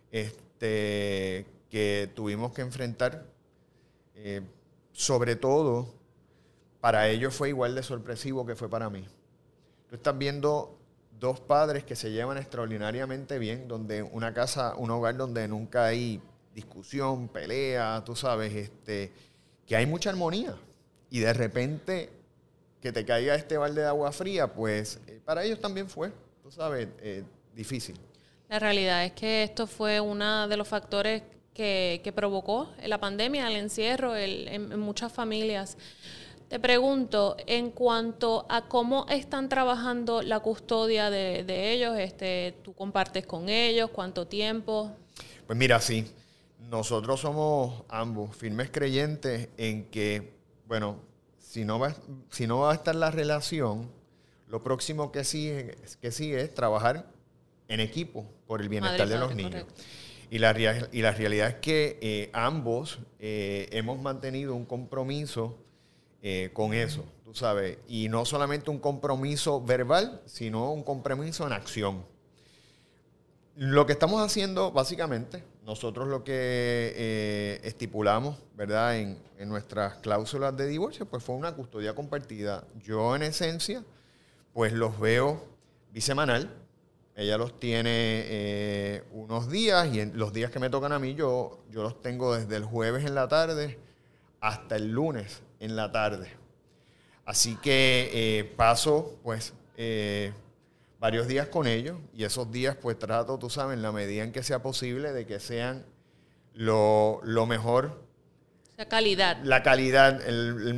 este, 0.09 1.45
que 1.69 2.11
tuvimos 2.15 2.51
que 2.51 2.63
enfrentar, 2.63 3.27
sobre 4.91 5.35
todo, 5.35 5.93
para 6.81 7.07
ellos 7.09 7.35
fue 7.35 7.49
igual 7.49 7.75
de 7.75 7.83
sorpresivo 7.83 8.43
que 8.43 8.55
fue 8.55 8.67
para 8.67 8.89
mí. 8.89 9.05
Tú 9.87 9.97
estás 9.97 10.17
viendo 10.17 10.79
dos 11.19 11.39
padres 11.39 11.83
que 11.83 11.95
se 11.95 12.09
llevan 12.09 12.39
extraordinariamente 12.39 13.37
bien, 13.37 13.67
donde 13.67 14.01
una 14.01 14.33
casa, 14.33 14.73
un 14.77 14.89
hogar 14.89 15.15
donde 15.15 15.47
nunca 15.47 15.85
hay 15.85 16.19
discusión, 16.55 17.27
pelea, 17.27 18.01
tú 18.03 18.15
sabes, 18.15 18.51
este, 18.55 19.11
que 19.67 19.75
hay 19.75 19.85
mucha 19.85 20.09
armonía. 20.09 20.55
Y 21.11 21.19
de 21.19 21.33
repente 21.33 22.16
que 22.81 22.91
te 22.91 23.05
caiga 23.05 23.35
este 23.35 23.57
balde 23.57 23.81
de 23.81 23.87
agua 23.87 24.11
fría, 24.11 24.47
pues 24.51 24.99
eh, 25.07 25.19
para 25.23 25.43
ellos 25.43 25.59
también 25.59 25.89
fue, 25.89 26.11
tú 26.41 26.51
sabes, 26.51 26.87
eh, 27.01 27.23
difícil. 27.53 27.97
La 28.49 28.59
realidad 28.59 29.03
es 29.05 29.11
que 29.11 29.43
esto 29.43 29.67
fue 29.67 29.99
uno 29.99 30.47
de 30.47 30.57
los 30.57 30.67
factores 30.67 31.23
que, 31.53 32.13
provocó 32.15 32.69
la 32.85 32.99
pandemia, 32.99 33.47
el 33.47 33.55
encierro 33.55 34.15
en 34.15 34.79
muchas 34.79 35.11
familias. 35.11 35.75
Te 36.47 36.61
pregunto, 36.61 37.35
en 37.45 37.71
cuanto 37.71 38.45
a 38.47 38.69
cómo 38.69 39.05
están 39.09 39.49
trabajando 39.49 40.21
la 40.21 40.39
custodia 40.39 41.09
de, 41.09 41.73
ellos, 41.73 41.97
este, 41.99 42.55
¿tú 42.63 42.73
compartes 42.73 43.25
con 43.25 43.49
ellos? 43.49 43.89
¿Cuánto 43.89 44.27
tiempo? 44.27 44.95
Pues 45.45 45.59
mira, 45.59 45.81
sí, 45.81 46.09
nosotros 46.57 47.19
somos 47.19 47.83
ambos 47.89 48.33
firmes 48.33 48.69
creyentes 48.71 49.49
en 49.57 49.89
que, 49.89 50.35
bueno, 50.65 51.01
si 51.47 51.63
no 51.63 51.79
va, 51.79 51.95
si 52.29 52.45
no 52.45 52.59
va 52.59 52.71
a 52.71 52.75
estar 52.75 52.93
la 52.93 53.09
relación, 53.09 53.89
lo 54.49 54.63
próximo 54.63 55.13
que 55.13 55.23
sigue, 55.23 55.77
que 56.01 56.09
es 56.09 56.53
trabajar 56.53 57.09
en 57.69 57.79
equipo 57.79 58.25
por 58.47 58.61
el 58.61 58.67
bienestar 58.67 59.07
de 59.07 59.17
los 59.17 59.33
niños. 59.33 59.65
Y 60.29 60.39
la, 60.39 60.53
y 60.91 61.01
la 61.01 61.11
realidad 61.11 61.47
es 61.47 61.55
que 61.55 61.99
eh, 62.01 62.29
ambos 62.33 62.99
eh, 63.19 63.69
hemos 63.71 63.97
mantenido 64.01 64.55
un 64.55 64.65
compromiso 64.65 65.57
eh, 66.21 66.49
con 66.51 66.73
eso, 66.73 67.05
tú 67.23 67.33
sabes. 67.33 67.77
Y 67.87 68.09
no 68.09 68.25
solamente 68.25 68.69
un 68.69 68.79
compromiso 68.79 69.63
verbal, 69.63 70.21
sino 70.25 70.73
un 70.73 70.83
compromiso 70.83 71.47
en 71.47 71.53
acción. 71.53 72.03
Lo 73.55 73.85
que 73.85 73.93
estamos 73.93 74.21
haciendo, 74.21 74.73
básicamente, 74.73 75.45
nosotros 75.67 76.07
lo 76.07 76.23
que 76.23 76.93
eh, 76.95 77.59
estipulamos, 77.63 78.37
¿verdad? 78.55 78.97
En, 78.97 79.27
nuestras 79.49 79.95
cláusulas 79.97 80.57
de 80.57 80.65
divorcio, 80.65 81.05
pues 81.05 81.23
fue 81.23 81.35
una 81.35 81.53
custodia 81.53 81.93
compartida. 81.93 82.63
Yo, 82.81 83.15
en 83.15 83.21
esencia, 83.21 83.83
pues 84.53 84.73
los 84.73 84.99
veo 84.99 85.45
bisemanal. 85.91 86.49
Ella 87.15 87.37
los 87.37 87.59
tiene 87.59 87.91
eh, 87.91 89.03
unos 89.11 89.51
días 89.51 89.93
y 89.93 89.99
en 89.99 90.17
los 90.17 90.33
días 90.33 90.49
que 90.49 90.59
me 90.59 90.69
tocan 90.71 90.91
a 90.91 90.99
mí, 90.99 91.13
yo, 91.13 91.59
yo 91.69 91.83
los 91.83 92.01
tengo 92.01 92.35
desde 92.35 92.55
el 92.55 92.63
jueves 92.63 93.05
en 93.05 93.13
la 93.13 93.27
tarde 93.27 93.77
hasta 94.39 94.77
el 94.77 94.91
lunes 94.91 95.43
en 95.59 95.75
la 95.75 95.91
tarde. 95.91 96.31
Así 97.25 97.57
que 97.57 98.09
eh, 98.13 98.43
paso 98.55 99.19
pues 99.21 99.53
varios 100.99 101.27
días 101.27 101.47
con 101.47 101.67
ellos 101.67 101.97
y 102.13 102.23
esos 102.23 102.51
días 102.51 102.75
pues 102.81 102.97
trato, 102.97 103.37
tú 103.37 103.49
sabes, 103.49 103.75
en 103.75 103.81
la 103.81 103.91
medida 103.91 104.23
en 104.23 104.31
que 104.31 104.43
sea 104.43 104.61
posible, 104.61 105.13
de 105.13 105.25
que 105.25 105.39
sean 105.39 105.85
lo, 106.53 107.21
mejor. 107.47 108.03
La 108.77 108.87
calidad. 108.87 109.37
La 109.43 109.63
calidad, 109.63 110.21
el, 110.27 110.73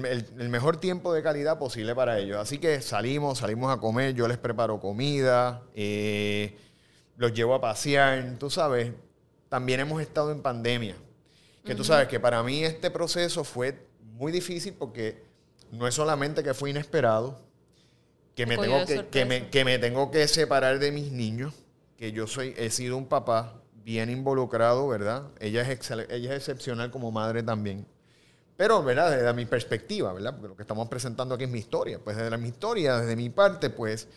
mejor 0.49 0.77
tiempo 0.77 1.13
de 1.13 1.23
calidad 1.23 1.57
posible 1.57 1.95
para 1.95 2.19
ellos. 2.19 2.37
Así 2.37 2.57
que 2.57 2.81
salimos, 2.81 3.39
salimos 3.39 3.71
a 3.71 3.79
comer, 3.79 4.13
yo 4.13 4.27
les 4.27 4.37
preparo 4.37 4.79
comida, 4.79 5.63
eh, 5.73 6.57
los 7.17 7.33
llevo 7.33 7.55
a 7.55 7.61
pasear, 7.61 8.35
tú 8.39 8.49
sabes. 8.49 8.91
También 9.47 9.79
hemos 9.79 10.01
estado 10.01 10.31
en 10.31 10.41
pandemia. 10.41 10.95
Que 11.63 11.75
tú 11.75 11.83
sabes 11.83 12.07
que 12.07 12.19
para 12.19 12.41
mí 12.41 12.63
este 12.63 12.89
proceso 12.89 13.43
fue 13.43 13.85
muy 14.01 14.31
difícil 14.31 14.73
porque 14.73 15.23
no 15.71 15.87
es 15.87 15.93
solamente 15.93 16.41
que 16.41 16.53
fue 16.53 16.71
inesperado, 16.71 17.39
que 18.39 18.45
me, 18.45 18.57
tengo 18.57 18.85
que, 19.11 19.25
me, 19.25 19.49
que 19.49 19.65
me 19.65 19.79
tengo 19.79 20.11
que 20.11 20.25
separar 20.29 20.79
de 20.79 20.93
mis 20.93 21.11
niños, 21.11 21.53
que 21.97 22.13
yo 22.13 22.25
soy, 22.25 22.53
he 22.57 22.69
sido 22.69 22.95
un 22.95 23.05
papá 23.05 23.61
bien 23.83 24.09
involucrado, 24.09 24.87
¿verdad? 24.87 25.23
Ella 25.41 25.69
es, 25.69 25.91
ella 25.91 26.33
es 26.33 26.37
excepcional 26.37 26.89
como 26.89 27.11
madre 27.11 27.43
también. 27.43 27.85
Pero, 28.55 28.81
¿verdad? 28.81 29.11
Desde 29.11 29.33
mi 29.33 29.45
perspectiva, 29.45 30.13
¿verdad? 30.13 30.35
Porque 30.35 30.47
lo 30.47 30.55
que 30.55 30.63
estamos 30.63 30.87
presentando 30.87 31.35
aquí 31.35 31.43
es 31.43 31.49
mi 31.49 31.59
historia. 31.59 31.99
Pues 31.99 32.15
desde 32.15 32.37
mi 32.37 32.47
historia, 32.47 32.99
desde 32.99 33.17
mi 33.17 33.29
parte, 33.29 33.69
pues 33.69 34.07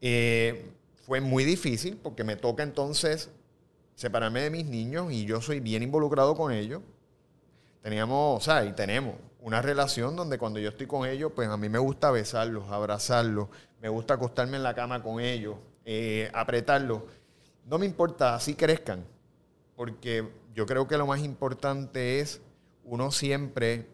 eh, 0.00 0.70
fue 1.04 1.20
muy 1.20 1.42
difícil 1.42 1.98
porque 2.00 2.22
me 2.22 2.36
toca 2.36 2.62
entonces 2.62 3.28
separarme 3.96 4.40
de 4.42 4.50
mis 4.50 4.66
niños 4.66 5.12
y 5.12 5.24
yo 5.24 5.40
soy 5.40 5.58
bien 5.58 5.82
involucrado 5.82 6.36
con 6.36 6.52
ellos. 6.52 6.80
Teníamos, 7.82 8.40
o 8.40 8.44
sea, 8.44 8.64
y 8.64 8.72
tenemos 8.72 9.16
una 9.44 9.60
relación 9.60 10.16
donde 10.16 10.38
cuando 10.38 10.58
yo 10.58 10.70
estoy 10.70 10.86
con 10.86 11.06
ellos, 11.06 11.30
pues 11.34 11.50
a 11.50 11.58
mí 11.58 11.68
me 11.68 11.78
gusta 11.78 12.10
besarlos, 12.10 12.70
abrazarlos, 12.70 13.48
me 13.82 13.90
gusta 13.90 14.14
acostarme 14.14 14.56
en 14.56 14.62
la 14.62 14.74
cama 14.74 15.02
con 15.02 15.20
ellos, 15.20 15.56
eh, 15.84 16.30
apretarlos. 16.32 17.02
No 17.66 17.78
me 17.78 17.84
importa, 17.84 18.34
así 18.34 18.54
crezcan, 18.54 19.04
porque 19.76 20.26
yo 20.54 20.64
creo 20.64 20.88
que 20.88 20.96
lo 20.96 21.06
más 21.06 21.20
importante 21.20 22.20
es 22.20 22.40
uno 22.84 23.10
siempre 23.10 23.86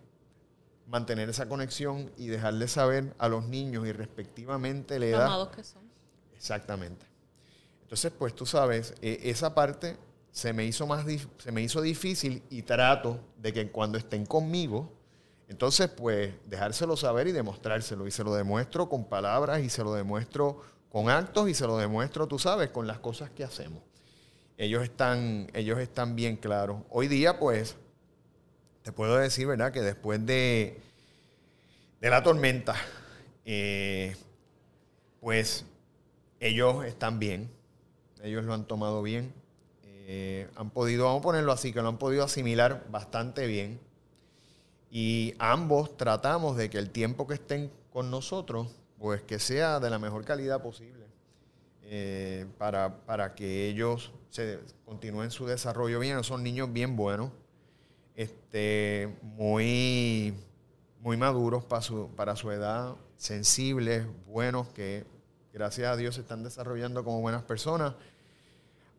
mantener 0.87 1.29
esa 1.29 1.49
conexión 1.49 2.13
y 2.17 2.29
dejarle 2.29 2.69
saber 2.69 3.13
a 3.19 3.29
los 3.29 3.49
niños 3.49 3.89
y 3.89 3.93
respectivamente 3.93 5.01
la 5.01 5.07
edad. 5.07 5.27
Amados 5.27 5.49
que 5.49 5.65
son. 5.65 5.83
Exactamente. 6.37 7.07
Entonces, 7.83 8.13
pues 8.17 8.37
tú 8.37 8.47
sabes, 8.47 8.95
eh, 9.03 9.19
esa 9.25 9.53
parte 9.53 9.97
se 10.31 10.53
me 10.53 10.65
hizo 10.65 10.87
más 10.87 11.05
se 11.39 11.51
me 11.51 11.61
hizo 11.61 11.81
difícil 11.81 12.45
y 12.51 12.63
trato 12.63 13.19
de 13.37 13.53
que 13.53 13.69
cuando 13.73 13.99
estén 13.99 14.25
conmigo, 14.27 15.00
entonces 15.51 15.89
pues 15.89 16.33
dejárselo 16.47 16.97
saber 16.97 17.27
y 17.27 17.33
demostrárselo. 17.33 18.07
Y 18.07 18.13
se 18.13 18.23
lo 18.23 18.33
demuestro 18.33 18.89
con 18.89 19.09
palabras 19.09 19.61
y 19.61 19.69
se 19.69 19.83
lo 19.83 19.93
demuestro 19.93 20.63
con 20.89 21.11
actos 21.11 21.49
y 21.49 21.55
se 21.55 21.67
lo 21.67 21.77
demuestro, 21.77 22.29
tú 22.29 22.39
sabes, 22.39 22.71
con 22.71 22.87
las 22.87 23.01
cosas 23.01 23.31
que 23.31 23.43
hacemos. 23.43 23.83
Ellos 24.57 24.85
están, 24.85 25.51
ellos 25.53 25.81
están 25.81 26.15
bien 26.15 26.37
claros. 26.37 26.83
Hoy 26.89 27.09
día, 27.09 27.41
pues, 27.41 27.77
te 28.83 28.93
puedo 28.93 29.17
decir, 29.17 29.49
¿verdad? 29.49 29.73
Que 29.73 29.81
después 29.81 30.25
de, 30.25 30.81
de 32.01 32.11
la 32.11 32.23
tormenta, 32.23 32.77
eh, 33.45 34.17
pues 35.21 35.65
ellos 36.39 36.85
están 36.85 37.19
bien. 37.19 37.51
Ellos 38.23 38.45
lo 38.45 38.55
han 38.55 38.67
tomado 38.67 39.03
bien. 39.03 39.35
Eh, 39.83 40.49
han 40.55 40.71
podido, 40.71 41.07
vamos 41.07 41.21
a 41.21 41.25
ponerlo 41.25 41.51
así, 41.51 41.73
que 41.73 41.83
lo 41.83 41.89
han 41.89 41.99
podido 41.99 42.23
asimilar 42.23 42.87
bastante 42.89 43.49
bien. 43.49 43.81
Y 44.91 45.35
ambos 45.39 45.97
tratamos 45.97 46.57
de 46.57 46.69
que 46.69 46.79
el 46.79 46.91
tiempo 46.91 47.27
que 47.27 47.35
estén 47.35 47.71
con 47.93 48.11
nosotros, 48.11 48.69
pues 48.99 49.23
que 49.23 49.39
sea 49.39 49.79
de 49.79 49.89
la 49.89 49.99
mejor 49.99 50.25
calidad 50.25 50.61
posible. 50.63 51.07
Eh, 51.93 52.47
para, 52.59 53.05
para, 53.05 53.35
que 53.35 53.69
ellos 53.69 54.13
se 54.31 54.61
continúen 54.85 55.31
su 55.31 55.47
desarrollo 55.47 55.99
bien. 55.99 56.23
Son 56.23 56.43
niños 56.43 56.73
bien 56.73 56.97
buenos, 56.97 57.31
este, 58.15 59.17
muy, 59.23 60.35
muy 61.01 61.17
maduros 61.17 61.65
para 61.65 61.83
su, 61.83 62.09
para 62.15 62.37
su 62.37 62.51
edad, 62.53 62.95
sensibles, 63.17 64.07
buenos, 64.27 64.69
que 64.69 65.05
gracias 65.53 65.89
a 65.89 65.97
Dios 65.97 66.15
se 66.15 66.21
están 66.21 66.45
desarrollando 66.45 67.03
como 67.03 67.21
buenas 67.21 67.43
personas. 67.43 67.95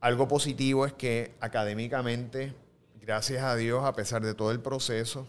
Algo 0.01 0.27
positivo 0.27 0.85
es 0.85 0.91
que 0.91 1.33
académicamente, 1.39 2.53
gracias 2.99 3.43
a 3.43 3.55
Dios, 3.55 3.85
a 3.85 3.93
pesar 3.93 4.21
de 4.21 4.33
todo 4.33 4.51
el 4.51 4.59
proceso, 4.59 5.27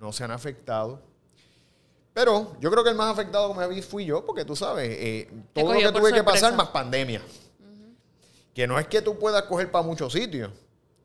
no 0.00 0.12
se 0.12 0.24
han 0.24 0.30
afectado. 0.30 1.00
Pero 2.14 2.56
yo 2.60 2.70
creo 2.70 2.82
que 2.82 2.90
el 2.90 2.96
más 2.96 3.12
afectado 3.12 3.48
como 3.48 3.68
vi 3.68 3.82
fui 3.82 4.04
yo, 4.04 4.24
porque 4.26 4.44
tú 4.44 4.56
sabes, 4.56 4.88
eh, 4.90 5.30
todo 5.52 5.72
lo 5.72 5.78
que 5.78 5.92
tuve 5.92 6.12
que 6.12 6.24
pasar 6.24 6.54
más 6.56 6.68
pandemia. 6.68 7.22
Que 8.54 8.66
no 8.66 8.78
es 8.78 8.88
que 8.88 9.00
tú 9.02 9.18
puedas 9.18 9.44
coger 9.44 9.70
para 9.70 9.86
muchos 9.86 10.12
sitios 10.12 10.50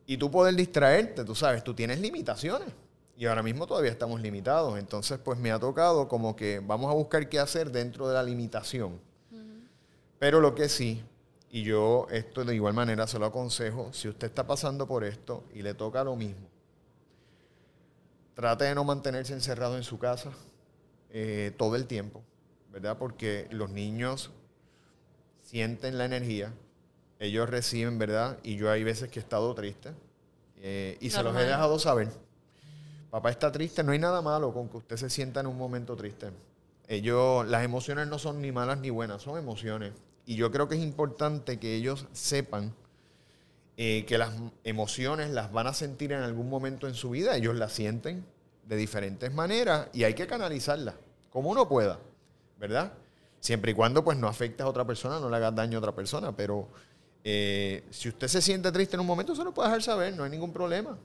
y 0.07 0.17
tú 0.17 0.31
poder 0.31 0.55
distraerte, 0.55 1.23
tú 1.23 1.35
sabes, 1.35 1.63
tú 1.63 1.73
tienes 1.73 1.99
limitaciones. 1.99 2.69
Y 3.15 3.27
ahora 3.27 3.43
mismo 3.43 3.67
todavía 3.67 3.91
estamos 3.91 4.21
limitados. 4.21 4.79
Entonces, 4.79 5.19
pues 5.23 5.37
me 5.37 5.51
ha 5.51 5.59
tocado 5.59 6.07
como 6.07 6.35
que 6.35 6.59
vamos 6.65 6.89
a 6.89 6.95
buscar 6.95 7.29
qué 7.29 7.39
hacer 7.39 7.71
dentro 7.71 8.07
de 8.07 8.15
la 8.15 8.23
limitación. 8.23 8.99
Pero 10.17 10.39
lo 10.39 10.55
que 10.55 10.67
sí, 10.67 11.03
y 11.51 11.63
yo 11.63 12.07
esto 12.09 12.43
de 12.43 12.55
igual 12.55 12.73
manera 12.73 13.05
se 13.05 13.19
lo 13.19 13.27
aconsejo, 13.27 13.93
si 13.93 14.07
usted 14.07 14.27
está 14.27 14.47
pasando 14.47 14.87
por 14.87 15.03
esto 15.03 15.43
y 15.53 15.61
le 15.61 15.75
toca 15.75 16.03
lo 16.03 16.15
mismo, 16.15 16.47
trate 18.35 18.65
de 18.65 18.75
no 18.75 18.83
mantenerse 18.83 19.33
encerrado 19.33 19.77
en 19.77 19.83
su 19.83 19.99
casa 19.99 20.31
eh, 21.09 21.53
todo 21.57 21.75
el 21.75 21.85
tiempo, 21.85 22.23
¿verdad? 22.71 22.97
Porque 22.97 23.47
los 23.51 23.69
niños 23.69 24.31
sienten 25.41 25.97
la 25.97 26.05
energía, 26.05 26.53
ellos 27.19 27.49
reciben, 27.49 27.99
¿verdad? 27.99 28.39
Y 28.43 28.55
yo 28.55 28.71
hay 28.71 28.83
veces 28.83 29.09
que 29.09 29.19
he 29.19 29.21
estado 29.21 29.53
triste 29.53 29.91
eh, 30.57 30.97
y 30.99 31.09
se 31.09 31.21
los 31.21 31.35
he 31.35 31.43
dejado 31.43 31.77
saber. 31.77 32.09
Papá 33.11 33.29
está 33.29 33.51
triste, 33.51 33.83
no 33.83 33.91
hay 33.91 33.99
nada 33.99 34.21
malo 34.21 34.51
con 34.53 34.69
que 34.69 34.77
usted 34.77 34.97
se 34.97 35.09
sienta 35.09 35.39
en 35.41 35.47
un 35.47 35.57
momento 35.57 35.95
triste. 35.95 36.31
Ellos, 36.87 37.47
las 37.47 37.63
emociones 37.63 38.07
no 38.07 38.17
son 38.17 38.41
ni 38.41 38.51
malas 38.51 38.79
ni 38.79 38.89
buenas, 38.89 39.21
son 39.21 39.37
emociones. 39.37 39.93
Y 40.25 40.35
yo 40.35 40.51
creo 40.51 40.67
que 40.67 40.75
es 40.75 40.81
importante 40.81 41.59
que 41.59 41.75
ellos 41.75 42.07
sepan 42.11 42.73
eh, 43.77 44.05
que 44.05 44.17
las 44.17 44.31
emociones 44.63 45.31
las 45.31 45.51
van 45.51 45.67
a 45.67 45.73
sentir 45.73 46.11
en 46.11 46.21
algún 46.21 46.49
momento 46.49 46.87
en 46.87 46.93
su 46.93 47.09
vida. 47.11 47.35
Ellos 47.35 47.55
las 47.55 47.73
sienten 47.73 48.25
de 48.67 48.75
diferentes 48.75 49.33
maneras 49.33 49.87
y 49.93 50.03
hay 50.03 50.13
que 50.13 50.27
canalizarlas 50.27 50.95
como 51.29 51.49
uno 51.49 51.67
pueda, 51.67 51.99
¿verdad? 52.59 52.93
Siempre 53.39 53.71
y 53.71 53.73
cuando 53.73 54.03
pues 54.03 54.17
no 54.17 54.27
afectes 54.27 54.61
a 54.61 54.69
otra 54.69 54.85
persona, 54.85 55.19
no 55.19 55.29
le 55.29 55.35
hagas 55.35 55.55
daño 55.55 55.77
a 55.77 55.79
otra 55.79 55.91
persona, 55.93 56.35
pero 56.35 56.69
eh, 57.23 57.83
si 57.89 58.09
usted 58.09 58.27
se 58.27 58.41
siente 58.41 58.71
triste 58.71 58.95
en 58.95 59.01
un 59.01 59.07
momento, 59.07 59.35
se 59.35 59.43
lo 59.43 59.53
puede 59.53 59.69
dejar 59.69 59.81
saber, 59.81 60.15
no 60.15 60.23
hay 60.23 60.29
ningún 60.29 60.53
problema. 60.53 60.97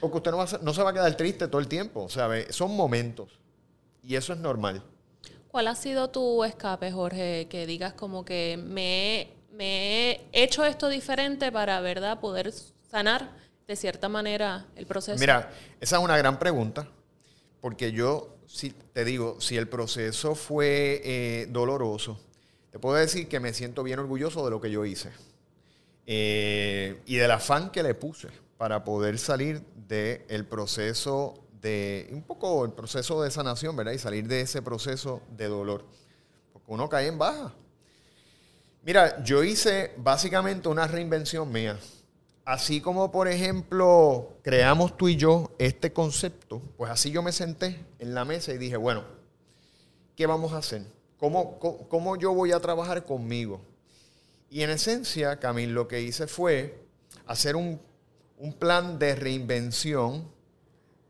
Porque 0.00 0.16
usted 0.16 0.30
no, 0.30 0.38
va 0.38 0.46
no 0.62 0.72
se 0.72 0.82
va 0.82 0.90
a 0.90 0.92
quedar 0.92 1.16
triste 1.16 1.48
todo 1.48 1.60
el 1.60 1.68
tiempo, 1.68 2.08
sea, 2.08 2.28
son 2.50 2.74
momentos 2.74 3.38
y 4.02 4.16
eso 4.16 4.32
es 4.32 4.38
normal. 4.38 4.82
¿Cuál 5.48 5.68
ha 5.68 5.74
sido 5.74 6.10
tu 6.10 6.42
escape, 6.44 6.90
Jorge? 6.90 7.46
Que 7.48 7.66
digas 7.66 7.92
como 7.92 8.24
que 8.24 8.56
me, 8.56 9.34
me 9.56 10.10
he 10.10 10.28
hecho 10.32 10.64
esto 10.64 10.88
diferente 10.88 11.50
para, 11.52 11.80
¿verdad?, 11.80 12.20
poder 12.20 12.52
sanar 12.90 13.30
de 13.66 13.76
cierta 13.76 14.08
manera 14.08 14.66
el 14.76 14.86
proceso. 14.86 15.18
Mira, 15.18 15.50
esa 15.80 15.96
es 15.96 16.02
una 16.02 16.18
gran 16.18 16.38
pregunta, 16.38 16.88
porque 17.60 17.92
yo, 17.92 18.36
si 18.46 18.70
te 18.70 19.04
digo, 19.04 19.40
si 19.40 19.56
el 19.56 19.68
proceso 19.68 20.34
fue 20.34 21.00
eh, 21.04 21.46
doloroso, 21.50 22.20
te 22.70 22.78
puedo 22.78 22.96
decir 22.96 23.28
que 23.28 23.40
me 23.40 23.52
siento 23.52 23.82
bien 23.82 24.00
orgulloso 24.00 24.44
de 24.44 24.50
lo 24.50 24.60
que 24.60 24.70
yo 24.70 24.84
hice 24.84 25.10
eh, 26.06 27.00
y 27.06 27.16
del 27.16 27.30
afán 27.30 27.70
que 27.70 27.82
le 27.82 27.94
puse 27.94 28.28
para 28.58 28.84
poder 28.84 29.18
salir 29.18 29.62
del 29.86 30.44
proceso 30.46 31.34
de 31.60 32.08
un 32.12 32.22
poco 32.22 32.64
el 32.64 32.72
proceso 32.72 33.22
de 33.22 33.30
sanación, 33.30 33.76
¿verdad? 33.76 33.92
Y 33.92 33.98
salir 33.98 34.26
de 34.26 34.42
ese 34.42 34.60
proceso 34.60 35.22
de 35.30 35.48
dolor. 35.48 35.84
Porque 36.52 36.72
uno 36.72 36.88
cae 36.88 37.06
en 37.06 37.18
baja. 37.18 37.54
Mira, 38.84 39.22
yo 39.24 39.42
hice 39.42 39.92
básicamente 39.96 40.68
una 40.68 40.86
reinvención 40.86 41.50
mía. 41.50 41.78
Así 42.44 42.82
como, 42.82 43.10
por 43.10 43.28
ejemplo, 43.28 44.36
creamos 44.42 44.98
tú 44.98 45.08
y 45.08 45.16
yo 45.16 45.52
este 45.58 45.94
concepto, 45.94 46.60
pues 46.76 46.90
así 46.90 47.10
yo 47.10 47.22
me 47.22 47.32
senté 47.32 47.82
en 47.98 48.14
la 48.14 48.26
mesa 48.26 48.52
y 48.52 48.58
dije, 48.58 48.76
bueno, 48.76 49.04
¿qué 50.14 50.26
vamos 50.26 50.52
a 50.52 50.58
hacer? 50.58 50.82
¿Cómo, 51.16 51.58
cómo, 51.58 52.16
yo 52.16 52.34
voy 52.34 52.52
a 52.52 52.60
trabajar 52.60 53.04
conmigo? 53.04 53.62
Y 54.50 54.60
en 54.60 54.68
esencia, 54.68 55.40
Camil, 55.40 55.72
lo 55.72 55.88
que 55.88 56.02
hice 56.02 56.26
fue 56.26 56.84
hacer 57.24 57.56
un, 57.56 57.80
un 58.36 58.52
plan 58.52 58.98
de 58.98 59.14
reinvención 59.14 60.28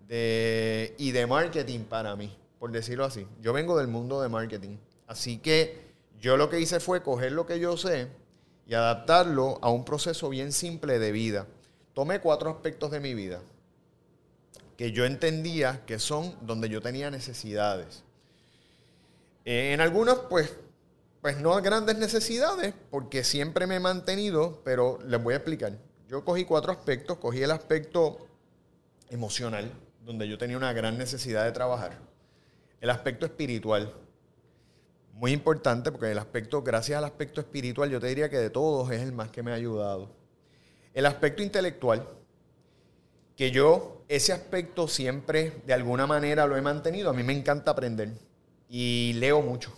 de, 0.07 0.95
y 0.97 1.11
de 1.11 1.27
marketing 1.27 1.81
para 1.81 2.15
mí, 2.15 2.39
por 2.61 2.71
decirlo 2.71 3.05
así. 3.05 3.27
Yo 3.41 3.53
vengo 3.53 3.77
del 3.77 3.89
mundo 3.89 4.23
de 4.23 4.29
marketing. 4.29 4.77
Así 5.09 5.39
que 5.39 5.84
yo 6.25 6.39
lo 6.39 6.49
que 6.49 6.59
hice 6.59 6.81
fue 6.81 7.03
coger 7.03 7.33
lo 7.33 7.45
que 7.45 7.61
yo 7.61 7.77
sé 7.77 8.09
y 8.67 8.73
adaptarlo 8.73 9.59
a 9.61 9.69
un 9.69 9.85
proceso 9.85 10.31
bien 10.31 10.53
simple 10.53 10.99
de 10.99 11.13
vida. 11.13 11.47
Tomé 11.93 12.21
cuatro 12.21 12.49
aspectos 12.49 12.91
de 12.91 12.99
mi 12.99 13.13
vida 13.13 13.43
que 14.79 14.91
yo 14.91 15.05
entendía 15.05 15.85
que 15.85 15.99
son 15.99 16.35
donde 16.41 16.71
yo 16.71 16.81
tenía 16.81 17.11
necesidades. 17.11 18.05
En 19.45 19.83
algunos, 19.83 20.21
pues, 20.31 20.57
pues 21.21 21.37
no 21.37 21.61
grandes 21.61 21.99
necesidades, 21.99 22.73
porque 22.91 23.23
siempre 23.23 23.67
me 23.67 23.77
he 23.77 23.81
mantenido, 23.81 24.63
pero 24.65 24.99
les 25.07 25.23
voy 25.23 25.35
a 25.35 25.37
explicar. 25.37 25.75
Yo 26.09 26.25
cogí 26.25 26.47
cuatro 26.47 26.73
aspectos. 26.73 27.19
Cogí 27.19 27.43
el 27.43 27.51
aspecto 27.51 28.27
emocional, 29.11 29.71
donde 30.03 30.27
yo 30.27 30.39
tenía 30.39 30.57
una 30.57 30.73
gran 30.73 30.97
necesidad 30.97 31.45
de 31.45 31.53
trabajar. 31.53 31.99
El 32.81 32.89
aspecto 32.89 33.27
espiritual, 33.27 33.93
muy 35.15 35.33
importante 35.33 35.93
porque 35.93 36.11
el 36.11 36.19
aspecto, 36.19 36.63
gracias 36.63 36.99
al 36.99 37.05
aspecto 37.05 37.41
espiritual, 37.41 37.89
yo 37.89 38.01
te 38.01 38.09
diría 38.09 38.29
que 38.29 38.39
de 38.39 38.51
todos 38.51 38.91
es 38.91 39.01
el 39.01 39.13
más 39.13 39.31
que 39.31 39.43
me 39.43 39.53
ha 39.53 39.55
ayudado. 39.55 40.11
El 40.93 41.07
aspecto 41.07 41.43
intelectual, 41.43 42.07
que 43.37 43.51
yo 43.51 44.03
ese 44.09 44.33
aspecto 44.33 44.87
siempre 44.87 45.53
de 45.67 45.73
alguna 45.73 46.07
manera 46.07 46.47
lo 46.47 46.57
he 46.57 46.63
mantenido. 46.63 47.11
A 47.11 47.13
mí 47.13 47.23
me 47.23 47.33
encanta 47.33 47.71
aprender 47.71 48.11
y 48.69 49.13
leo 49.15 49.41
mucho. 49.41 49.73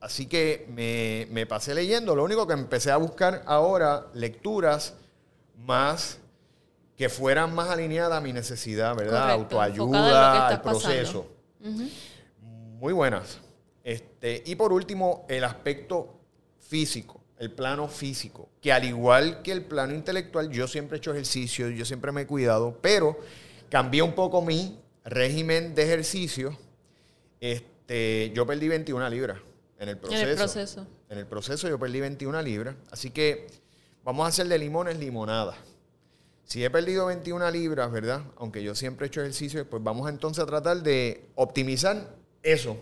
Así 0.00 0.26
que 0.26 0.66
me, 0.70 1.26
me 1.30 1.46
pasé 1.46 1.74
leyendo. 1.74 2.14
Lo 2.14 2.24
único 2.24 2.46
que 2.46 2.52
empecé 2.52 2.90
a 2.90 2.96
buscar 2.96 3.42
ahora, 3.46 4.06
lecturas 4.14 4.94
más 5.56 6.18
que 6.96 7.08
fueran 7.08 7.54
más 7.54 7.70
alineadas 7.70 8.18
a 8.18 8.20
mi 8.20 8.32
necesidad, 8.32 8.96
¿verdad? 8.96 9.30
Autoayuda, 9.30 10.48
al 10.48 10.62
proceso. 10.62 11.26
Muy 12.40 12.92
buenas. 12.92 13.40
Este, 13.86 14.42
y 14.44 14.56
por 14.56 14.72
último, 14.72 15.24
el 15.28 15.44
aspecto 15.44 16.18
físico, 16.58 17.22
el 17.38 17.52
plano 17.52 17.86
físico, 17.86 18.48
que 18.60 18.72
al 18.72 18.82
igual 18.82 19.42
que 19.42 19.52
el 19.52 19.64
plano 19.64 19.94
intelectual, 19.94 20.50
yo 20.50 20.66
siempre 20.66 20.96
he 20.96 20.98
hecho 20.98 21.12
ejercicio, 21.12 21.68
yo 21.68 21.84
siempre 21.84 22.10
me 22.10 22.22
he 22.22 22.26
cuidado, 22.26 22.76
pero 22.82 23.16
cambié 23.70 24.02
un 24.02 24.16
poco 24.16 24.42
mi 24.42 24.76
régimen 25.04 25.76
de 25.76 25.84
ejercicio, 25.84 26.58
este, 27.40 28.32
yo 28.34 28.44
perdí 28.44 28.66
21 28.66 29.08
libras 29.08 29.38
en 29.78 29.90
el 29.90 29.98
proceso. 29.98 30.20
En 30.20 30.28
el 30.30 30.36
proceso. 30.36 30.86
En 31.08 31.18
el 31.18 31.26
proceso 31.28 31.68
yo 31.68 31.78
perdí 31.78 32.00
21 32.00 32.42
libras. 32.42 32.74
Así 32.90 33.10
que 33.10 33.46
vamos 34.02 34.24
a 34.24 34.30
hacer 34.30 34.48
de 34.48 34.58
limones 34.58 34.98
limonada. 34.98 35.56
Si 36.42 36.64
he 36.64 36.70
perdido 36.70 37.06
21 37.06 37.52
libras, 37.52 37.92
¿verdad? 37.92 38.22
Aunque 38.36 38.64
yo 38.64 38.74
siempre 38.74 39.06
he 39.06 39.08
hecho 39.08 39.20
ejercicio, 39.20 39.64
pues 39.70 39.80
vamos 39.80 40.10
entonces 40.10 40.42
a 40.42 40.46
tratar 40.46 40.82
de 40.82 41.28
optimizar 41.36 42.16
eso. 42.42 42.76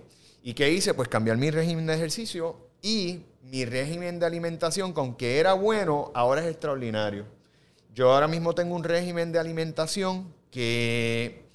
¿Y 0.47 0.53
qué 0.53 0.71
hice? 0.71 0.93
Pues 0.93 1.09
cambiar 1.09 1.39
mi 1.39 1.51
régimen 1.51 1.87
de 1.87 1.95
ejercicio 1.95 2.69
y 2.83 3.23
mi 3.45 3.65
régimen 3.65 4.21
de 4.21 4.27
alimentación, 4.27 4.93
que 4.93 5.01
aunque 5.01 5.39
era 5.39 5.55
bueno, 5.55 6.13
ahora 6.15 6.43
es 6.43 6.51
extraordinario. 6.51 7.25
Yo 7.95 8.13
ahora 8.13 8.29
mismo 8.29 8.55
tengo 8.55 8.77
un 8.77 8.85
régimen 8.85 9.33
de 9.33 9.39
alimentación 9.39 10.31
que 10.51 11.47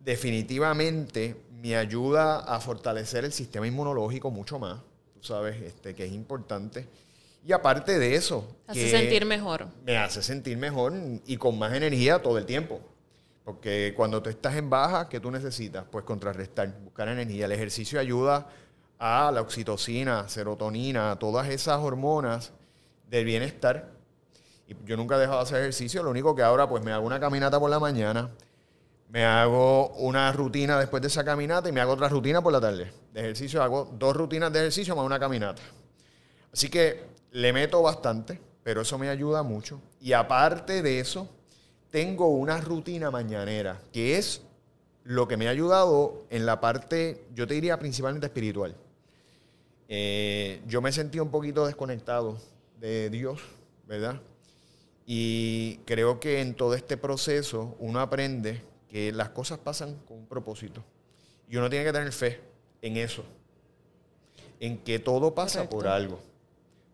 definitivamente 0.00 1.36
me 1.62 1.76
ayuda 1.76 2.40
a 2.40 2.58
fortalecer 2.58 3.24
el 3.24 3.32
sistema 3.32 3.68
inmunológico 3.68 4.32
mucho 4.32 4.58
más. 4.58 4.80
Tú 5.14 5.28
sabes 5.28 5.62
este, 5.62 5.94
que 5.94 6.06
es 6.06 6.12
importante. 6.12 6.88
Y 7.46 7.52
aparte 7.52 8.00
de 8.00 8.16
eso... 8.16 8.48
Hace 8.66 8.90
sentir 8.90 9.24
mejor. 9.26 9.68
Me 9.86 9.96
hace 9.96 10.24
sentir 10.24 10.58
mejor 10.58 10.92
y 11.24 11.36
con 11.36 11.56
más 11.56 11.72
energía 11.72 12.20
todo 12.20 12.36
el 12.36 12.46
tiempo. 12.46 12.80
Porque 13.50 13.94
cuando 13.96 14.22
tú 14.22 14.30
estás 14.30 14.54
en 14.54 14.70
baja, 14.70 15.08
¿qué 15.08 15.18
tú 15.18 15.28
necesitas? 15.28 15.84
Pues 15.90 16.04
contrarrestar, 16.04 16.72
buscar 16.84 17.08
energía. 17.08 17.46
El 17.46 17.52
ejercicio 17.52 17.98
ayuda 17.98 18.46
a 18.96 19.32
la 19.32 19.40
oxitocina, 19.40 20.28
serotonina, 20.28 21.18
todas 21.18 21.48
esas 21.48 21.80
hormonas 21.80 22.52
del 23.08 23.24
bienestar. 23.24 23.90
Y 24.68 24.76
yo 24.84 24.96
nunca 24.96 25.16
he 25.16 25.18
dejado 25.18 25.38
de 25.38 25.42
hacer 25.42 25.58
ejercicio, 25.62 26.04
lo 26.04 26.10
único 26.10 26.32
que 26.36 26.44
ahora 26.44 26.68
pues 26.68 26.84
me 26.84 26.92
hago 26.92 27.04
una 27.04 27.18
caminata 27.18 27.58
por 27.58 27.68
la 27.70 27.80
mañana, 27.80 28.30
me 29.08 29.24
hago 29.24 29.88
una 29.96 30.30
rutina 30.30 30.78
después 30.78 31.02
de 31.02 31.08
esa 31.08 31.24
caminata 31.24 31.68
y 31.68 31.72
me 31.72 31.80
hago 31.80 31.94
otra 31.94 32.08
rutina 32.08 32.40
por 32.40 32.52
la 32.52 32.60
tarde. 32.60 32.92
De 33.12 33.20
ejercicio 33.20 33.64
hago 33.64 33.92
dos 33.98 34.14
rutinas 34.14 34.52
de 34.52 34.60
ejercicio 34.60 34.94
más 34.94 35.04
una 35.04 35.18
caminata. 35.18 35.62
Así 36.52 36.68
que 36.68 37.02
le 37.32 37.52
meto 37.52 37.82
bastante, 37.82 38.40
pero 38.62 38.82
eso 38.82 38.96
me 38.96 39.08
ayuda 39.08 39.42
mucho. 39.42 39.82
Y 40.00 40.12
aparte 40.12 40.82
de 40.82 41.00
eso, 41.00 41.28
tengo 41.90 42.28
una 42.28 42.60
rutina 42.60 43.10
mañanera, 43.10 43.80
que 43.92 44.16
es 44.16 44.42
lo 45.04 45.26
que 45.26 45.36
me 45.36 45.48
ha 45.48 45.50
ayudado 45.50 46.24
en 46.30 46.46
la 46.46 46.60
parte, 46.60 47.24
yo 47.34 47.46
te 47.46 47.54
diría 47.54 47.78
principalmente 47.78 48.26
espiritual. 48.26 48.76
Eh, 49.88 50.62
yo 50.66 50.80
me 50.80 50.92
sentí 50.92 51.18
un 51.18 51.30
poquito 51.30 51.66
desconectado 51.66 52.38
de 52.78 53.10
Dios, 53.10 53.40
¿verdad? 53.86 54.20
Y 55.04 55.78
creo 55.84 56.20
que 56.20 56.40
en 56.40 56.54
todo 56.54 56.74
este 56.74 56.96
proceso 56.96 57.74
uno 57.80 57.98
aprende 58.00 58.62
que 58.88 59.10
las 59.10 59.30
cosas 59.30 59.58
pasan 59.58 59.96
con 60.06 60.18
un 60.18 60.26
propósito. 60.26 60.84
Y 61.48 61.56
uno 61.56 61.68
tiene 61.68 61.84
que 61.84 61.92
tener 61.92 62.12
fe 62.12 62.40
en 62.80 62.96
eso, 62.96 63.24
en 64.60 64.78
que 64.78 65.00
todo 65.00 65.34
pasa 65.34 65.68
por 65.68 65.88
algo, 65.88 66.20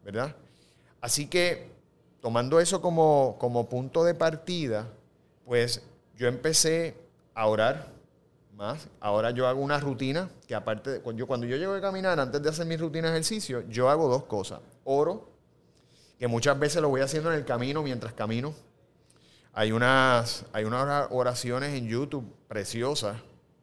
¿verdad? 0.02 0.34
Así 1.02 1.26
que 1.26 1.75
tomando 2.20 2.60
eso 2.60 2.80
como, 2.80 3.36
como 3.38 3.68
punto 3.68 4.04
de 4.04 4.14
partida, 4.14 4.88
pues 5.44 5.82
yo 6.16 6.26
empecé 6.28 6.96
a 7.34 7.46
orar 7.46 7.92
más. 8.56 8.88
Ahora 9.00 9.30
yo 9.30 9.46
hago 9.46 9.60
una 9.60 9.78
rutina 9.78 10.30
que 10.46 10.54
aparte, 10.54 10.98
de, 10.98 11.14
yo, 11.14 11.26
cuando 11.26 11.46
yo 11.46 11.56
llego 11.56 11.74
a 11.74 11.80
caminar, 11.80 12.18
antes 12.18 12.42
de 12.42 12.48
hacer 12.48 12.66
mi 12.66 12.76
rutina 12.76 13.08
de 13.08 13.14
ejercicio, 13.14 13.62
yo 13.68 13.88
hago 13.90 14.08
dos 14.08 14.24
cosas. 14.24 14.60
Oro, 14.84 15.28
que 16.18 16.26
muchas 16.26 16.58
veces 16.58 16.80
lo 16.80 16.88
voy 16.88 17.02
haciendo 17.02 17.30
en 17.30 17.36
el 17.36 17.44
camino 17.44 17.82
mientras 17.82 18.12
camino. 18.14 18.54
Hay 19.52 19.72
unas, 19.72 20.44
hay 20.52 20.64
unas 20.64 21.08
oraciones 21.10 21.74
en 21.74 21.88
YouTube 21.88 22.24
preciosas, 22.48 23.16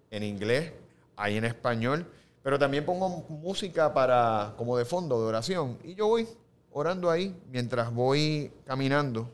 en 0.09 0.23
inglés, 0.23 0.71
hay 1.15 1.37
en 1.37 1.45
español, 1.45 2.05
pero 2.41 2.59
también 2.59 2.85
pongo 2.85 3.09
música 3.29 3.93
para, 3.93 4.53
como 4.57 4.77
de 4.77 4.85
fondo 4.85 5.19
de 5.19 5.27
oración. 5.27 5.77
Y 5.83 5.95
yo 5.95 6.07
voy 6.07 6.27
orando 6.73 7.09
ahí 7.09 7.35
mientras 7.49 7.93
voy 7.93 8.51
caminando, 8.65 9.29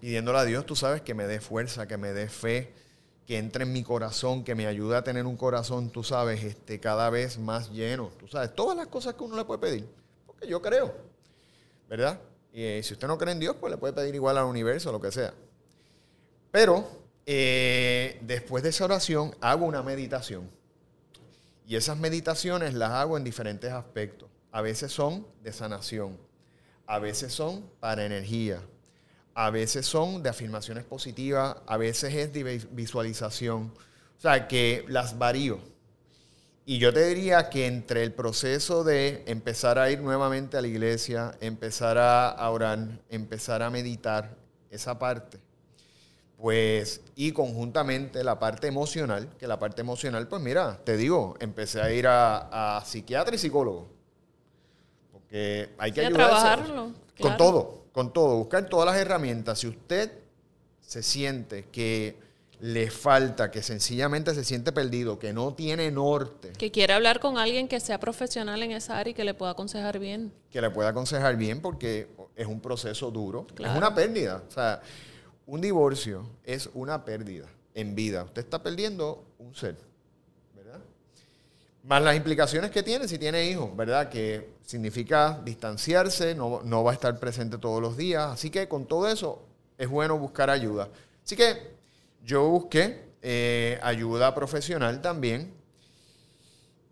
pidiéndole 0.00 0.38
a 0.38 0.44
Dios, 0.44 0.66
tú 0.66 0.76
sabes, 0.76 1.02
que 1.02 1.14
me 1.14 1.26
dé 1.26 1.40
fuerza, 1.40 1.88
que 1.88 1.96
me 1.96 2.12
dé 2.12 2.28
fe, 2.28 2.74
que 3.26 3.38
entre 3.38 3.64
en 3.64 3.72
mi 3.72 3.82
corazón, 3.82 4.44
que 4.44 4.54
me 4.54 4.66
ayude 4.66 4.96
a 4.96 5.04
tener 5.04 5.24
un 5.24 5.36
corazón, 5.36 5.90
tú 5.90 6.04
sabes, 6.04 6.44
este, 6.44 6.78
cada 6.78 7.08
vez 7.08 7.38
más 7.38 7.70
lleno. 7.70 8.10
Tú 8.18 8.28
sabes, 8.28 8.54
todas 8.54 8.76
las 8.76 8.88
cosas 8.88 9.14
que 9.14 9.24
uno 9.24 9.36
le 9.36 9.44
puede 9.44 9.60
pedir. 9.60 9.88
Porque 10.26 10.46
yo 10.46 10.60
creo, 10.60 10.94
¿verdad? 11.88 12.20
Y 12.52 12.62
eh, 12.62 12.82
si 12.82 12.92
usted 12.92 13.08
no 13.08 13.16
cree 13.16 13.32
en 13.32 13.40
Dios, 13.40 13.56
pues 13.58 13.70
le 13.70 13.78
puede 13.78 13.94
pedir 13.94 14.14
igual 14.14 14.36
al 14.36 14.44
universo, 14.44 14.92
lo 14.92 15.00
que 15.00 15.10
sea. 15.10 15.32
Pero 16.50 16.86
eh, 17.24 18.18
después 18.22 18.62
de 18.62 18.68
esa 18.68 18.84
oración 18.84 19.34
hago 19.40 19.64
una 19.64 19.82
meditación. 19.82 20.50
Y 21.66 21.76
esas 21.76 21.96
meditaciones 21.96 22.74
las 22.74 22.90
hago 22.90 23.16
en 23.16 23.24
diferentes 23.24 23.72
aspectos. 23.72 24.28
A 24.54 24.62
veces 24.62 24.92
son 24.92 25.26
de 25.42 25.52
sanación, 25.52 26.16
a 26.86 27.00
veces 27.00 27.32
son 27.32 27.68
para 27.80 28.06
energía, 28.06 28.60
a 29.34 29.50
veces 29.50 29.84
son 29.84 30.22
de 30.22 30.28
afirmaciones 30.28 30.84
positivas, 30.84 31.56
a 31.66 31.76
veces 31.76 32.14
es 32.14 32.32
de 32.32 32.64
visualización. 32.70 33.72
O 34.16 34.20
sea, 34.20 34.46
que 34.46 34.84
las 34.86 35.18
varío. 35.18 35.58
Y 36.64 36.78
yo 36.78 36.94
te 36.94 37.04
diría 37.04 37.50
que 37.50 37.66
entre 37.66 38.04
el 38.04 38.12
proceso 38.12 38.84
de 38.84 39.24
empezar 39.26 39.78
a 39.78 39.90
ir 39.90 40.00
nuevamente 40.00 40.56
a 40.56 40.62
la 40.62 40.68
iglesia, 40.68 41.36
empezar 41.40 41.98
a 41.98 42.48
orar, 42.48 43.00
empezar 43.10 43.60
a 43.60 43.70
meditar, 43.70 44.36
esa 44.70 44.98
parte, 44.98 45.38
pues, 46.36 47.00
y 47.14 47.32
conjuntamente 47.32 48.22
la 48.24 48.38
parte 48.38 48.66
emocional, 48.66 49.30
que 49.38 49.46
la 49.46 49.58
parte 49.58 49.80
emocional, 49.80 50.28
pues 50.28 50.42
mira, 50.42 50.80
te 50.84 50.96
digo, 50.96 51.36
empecé 51.40 51.80
a 51.80 51.90
ir 51.92 52.06
a, 52.06 52.82
psiquiatra 52.84 53.34
y 53.34 53.38
psicólogo. 53.38 53.93
Hay 55.78 55.92
que 55.92 56.06
sí, 56.06 56.12
trabajarlo. 56.12 56.92
Con 57.20 57.36
todo 57.36 57.84
con 57.94 58.12
todo, 58.12 58.38
buscar 58.38 58.68
todas 58.68 58.86
las 58.86 58.96
herramientas. 58.96 59.60
Si 59.60 59.68
usted 59.68 60.10
se 60.80 61.00
siente 61.00 61.66
que 61.70 62.18
le 62.58 62.90
falta, 62.90 63.52
que 63.52 63.62
sencillamente 63.62 64.34
se 64.34 64.42
siente 64.42 64.72
perdido, 64.72 65.20
que 65.20 65.32
no 65.32 65.54
tiene 65.54 65.92
norte. 65.92 66.50
Que 66.58 66.72
quiere 66.72 66.92
hablar 66.92 67.20
con 67.20 67.38
alguien 67.38 67.68
que 67.68 67.78
sea 67.78 68.00
profesional 68.00 68.64
en 68.64 68.72
esa 68.72 68.98
área 68.98 69.12
y 69.12 69.14
que 69.14 69.22
le 69.22 69.32
pueda 69.32 69.52
aconsejar 69.52 70.00
bien. 70.00 70.32
Que 70.50 70.60
le 70.60 70.70
pueda 70.70 70.88
aconsejar 70.88 71.36
bien 71.36 71.62
porque 71.62 72.08
es 72.34 72.48
un 72.48 72.60
proceso 72.60 73.12
duro. 73.12 73.46
Es 73.60 73.76
una 73.76 73.94
pérdida. 73.94 74.42
O 74.48 74.50
sea, 74.50 74.82
un 75.46 75.60
divorcio 75.60 76.28
es 76.42 76.68
una 76.74 77.04
pérdida 77.04 77.46
en 77.74 77.94
vida. 77.94 78.24
Usted 78.24 78.42
está 78.42 78.60
perdiendo 78.60 79.24
un 79.38 79.54
ser. 79.54 79.76
Más 81.84 82.02
las 82.02 82.16
implicaciones 82.16 82.70
que 82.70 82.82
tiene 82.82 83.06
si 83.06 83.18
tiene 83.18 83.44
hijos, 83.44 83.76
¿verdad? 83.76 84.08
Que 84.08 84.54
significa 84.64 85.38
distanciarse, 85.44 86.34
no, 86.34 86.82
va 86.82 86.90
a 86.90 86.94
estar 86.94 87.20
presente 87.20 87.58
todos 87.58 87.82
los 87.82 87.98
días. 87.98 88.32
Así 88.32 88.48
que 88.48 88.68
con 88.68 88.86
todo 88.86 89.06
eso 89.06 89.42
es 89.76 89.86
bueno 89.86 90.18
buscar 90.18 90.48
ayuda. 90.48 90.88
Así 91.22 91.36
que 91.36 91.74
yo 92.24 92.48
busqué 92.48 93.04
eh, 93.20 93.78
ayuda 93.82 94.34
profesional 94.34 95.02
también. 95.02 95.52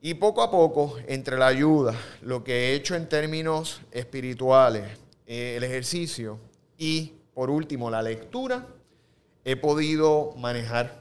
Y 0.02 0.12
poco 0.14 0.42
a 0.42 0.50
poco, 0.50 0.96
entre 1.06 1.38
la 1.38 1.46
ayuda, 1.46 1.94
lo 2.20 2.44
que 2.44 2.52
he 2.52 2.74
hecho 2.74 2.94
en 2.94 3.08
términos 3.08 3.80
espirituales, 3.92 4.98
eh, 5.26 5.54
el 5.56 5.64
ejercicio 5.64 6.38
y, 6.76 7.14
por 7.32 7.48
último, 7.48 7.90
la 7.90 8.02
lectura, 8.02 8.66
he 9.44 9.56
podido 9.56 10.34
manejar 10.36 11.00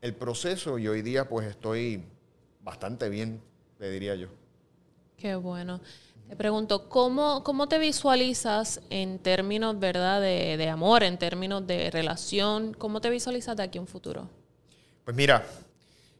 el 0.00 0.14
proceso 0.14 0.78
y 0.78 0.88
hoy 0.88 1.02
día 1.02 1.28
pues 1.28 1.46
estoy 1.46 2.02
bastante 2.66 3.08
bien, 3.08 3.40
le 3.78 3.90
diría 3.90 4.16
yo. 4.16 4.26
Qué 5.16 5.36
bueno. 5.36 5.80
Te 6.28 6.34
pregunto, 6.34 6.88
¿cómo, 6.88 7.44
cómo 7.44 7.68
te 7.68 7.78
visualizas 7.78 8.80
en 8.90 9.20
términos, 9.20 9.78
verdad, 9.78 10.20
de, 10.20 10.68
amor, 10.68 11.04
en 11.04 11.16
términos 11.16 11.64
de 11.64 11.92
relación? 11.92 12.74
¿Cómo 12.74 13.00
te 13.00 13.08
visualizas 13.08 13.56
de 13.56 13.62
aquí 13.62 13.78
a 13.78 13.80
un 13.80 13.86
futuro? 13.86 14.28
Pues 15.04 15.16
mira, 15.16 15.46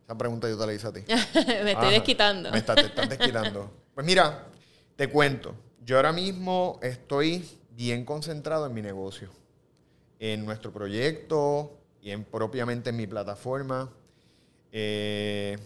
esa 0.05 0.17
pregunta 0.17 0.49
yo 0.49 0.57
te 0.57 0.67
la 0.67 0.73
hice 0.73 0.87
a 0.87 0.93
ti. 0.93 1.01
me 1.65 1.73
estoy 1.73 1.91
desquitando. 1.91 2.53
Me 2.53 2.59
estás, 2.59 2.77
te 2.77 2.83
estás 2.83 3.09
desquitando. 3.09 3.69
Pues 3.93 4.07
mira, 4.07 4.47
te 4.95 5.11
cuento. 5.11 5.53
Yo 5.85 5.97
ahora 5.97 6.13
mismo 6.13 6.79
estoy 6.81 7.45
bien 7.71 8.05
concentrado 8.05 8.67
en 8.67 8.75
mi 8.75 8.83
negocio, 8.83 9.31
en 10.21 10.47
nuestro 10.47 10.73
proyecto 10.73 11.77
y 12.01 12.13
en 12.13 12.23
propiamente 12.23 12.91
en 12.91 12.97
mi 12.97 13.09
plataforma. 13.09 13.91
Eh, 14.71 15.59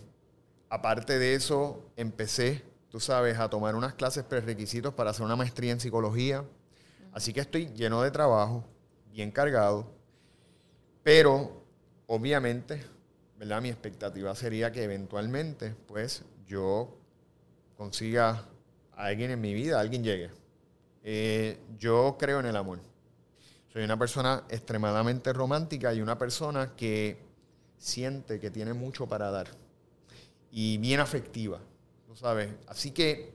Aparte 0.70 1.18
de 1.18 1.34
eso, 1.34 1.90
empecé, 1.96 2.62
tú 2.90 3.00
sabes, 3.00 3.40
a 3.40 3.50
tomar 3.50 3.74
unas 3.74 3.94
clases 3.94 4.22
prerequisitos 4.22 4.94
para 4.94 5.10
hacer 5.10 5.26
una 5.26 5.34
maestría 5.34 5.72
en 5.72 5.80
psicología. 5.80 6.44
Así 7.12 7.32
que 7.32 7.40
estoy 7.40 7.66
lleno 7.74 8.02
de 8.02 8.12
trabajo, 8.12 8.64
bien 9.10 9.32
cargado. 9.32 9.92
Pero, 11.02 11.64
obviamente, 12.06 12.84
¿verdad? 13.36 13.60
Mi 13.60 13.68
expectativa 13.68 14.32
sería 14.36 14.70
que 14.70 14.84
eventualmente, 14.84 15.74
pues, 15.88 16.22
yo 16.46 16.96
consiga 17.76 18.46
a 18.92 19.06
alguien 19.06 19.32
en 19.32 19.40
mi 19.40 19.52
vida, 19.52 19.80
alguien 19.80 20.04
llegue. 20.04 20.30
Eh, 21.02 21.58
yo 21.80 22.16
creo 22.16 22.38
en 22.38 22.46
el 22.46 22.54
amor. 22.54 22.78
Soy 23.72 23.82
una 23.82 23.98
persona 23.98 24.44
extremadamente 24.48 25.32
romántica 25.32 25.92
y 25.92 26.00
una 26.00 26.16
persona 26.16 26.76
que 26.76 27.18
siente 27.76 28.38
que 28.38 28.52
tiene 28.52 28.72
mucho 28.72 29.08
para 29.08 29.32
dar 29.32 29.48
y 30.50 30.78
bien 30.78 31.00
afectiva, 31.00 31.60
¿tú 32.06 32.16
sabes? 32.16 32.50
Así 32.66 32.90
que, 32.90 33.32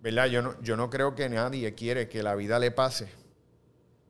¿verdad? 0.00 0.26
Yo 0.26 0.42
no, 0.42 0.60
yo 0.62 0.76
no 0.76 0.90
creo 0.90 1.14
que 1.14 1.28
nadie 1.28 1.74
quiere 1.74 2.08
que 2.08 2.22
la 2.22 2.34
vida 2.34 2.58
le 2.58 2.70
pase 2.70 3.08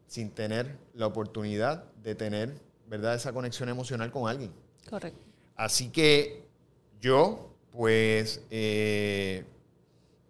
sin 0.06 0.30
tener 0.30 0.76
la 0.94 1.06
oportunidad 1.06 1.84
de 2.02 2.14
tener, 2.14 2.60
¿verdad? 2.88 3.14
Esa 3.14 3.32
conexión 3.32 3.68
emocional 3.68 4.10
con 4.10 4.28
alguien. 4.28 4.52
Correcto. 4.88 5.20
Así 5.56 5.90
que 5.90 6.44
yo, 7.00 7.54
pues, 7.70 8.42
eh, 8.50 9.44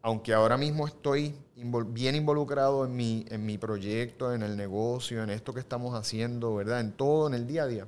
aunque 0.03 0.35
ahora 0.35 0.57
mismo 0.57 0.87
estoy 0.87 1.35
bien 1.55 2.15
involucrado 2.15 2.85
en 2.85 2.97
mi, 2.97 3.25
en 3.29 3.45
mi 3.45 3.59
proyecto, 3.59 4.33
en 4.35 4.43
el 4.43 4.57
negocio, 4.57 5.23
en 5.23 5.31
esto 5.31 5.53
que 5.53 5.61
estamos 5.61 5.95
haciendo, 5.95 6.55
¿verdad? 6.55 6.81
En 6.81 6.93
todo, 6.93 7.29
en 7.29 7.35
el 7.35 7.47
día 7.47 7.65
a 7.65 7.67
día. 7.67 7.87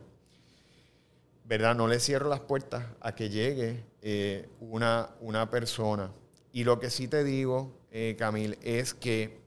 ¿Verdad? 1.53 1.77
No 1.77 1.87
le 1.87 2.01
cierro 2.01 2.31
las 2.31 2.41
puertas 2.41 2.83
a 3.03 3.15
que 3.15 3.29
llegue 3.29 3.85
eh, 4.01 4.49
una, 4.59 5.11
una 5.21 5.51
persona. 5.51 6.11
Y 6.51 6.65
lo 6.65 6.81
que 6.81 6.89
sí 6.89 7.09
te 7.09 7.25
digo, 7.25 7.79
eh, 7.91 8.17
Camil, 8.19 8.57
es 8.63 8.95
que, 8.95 9.39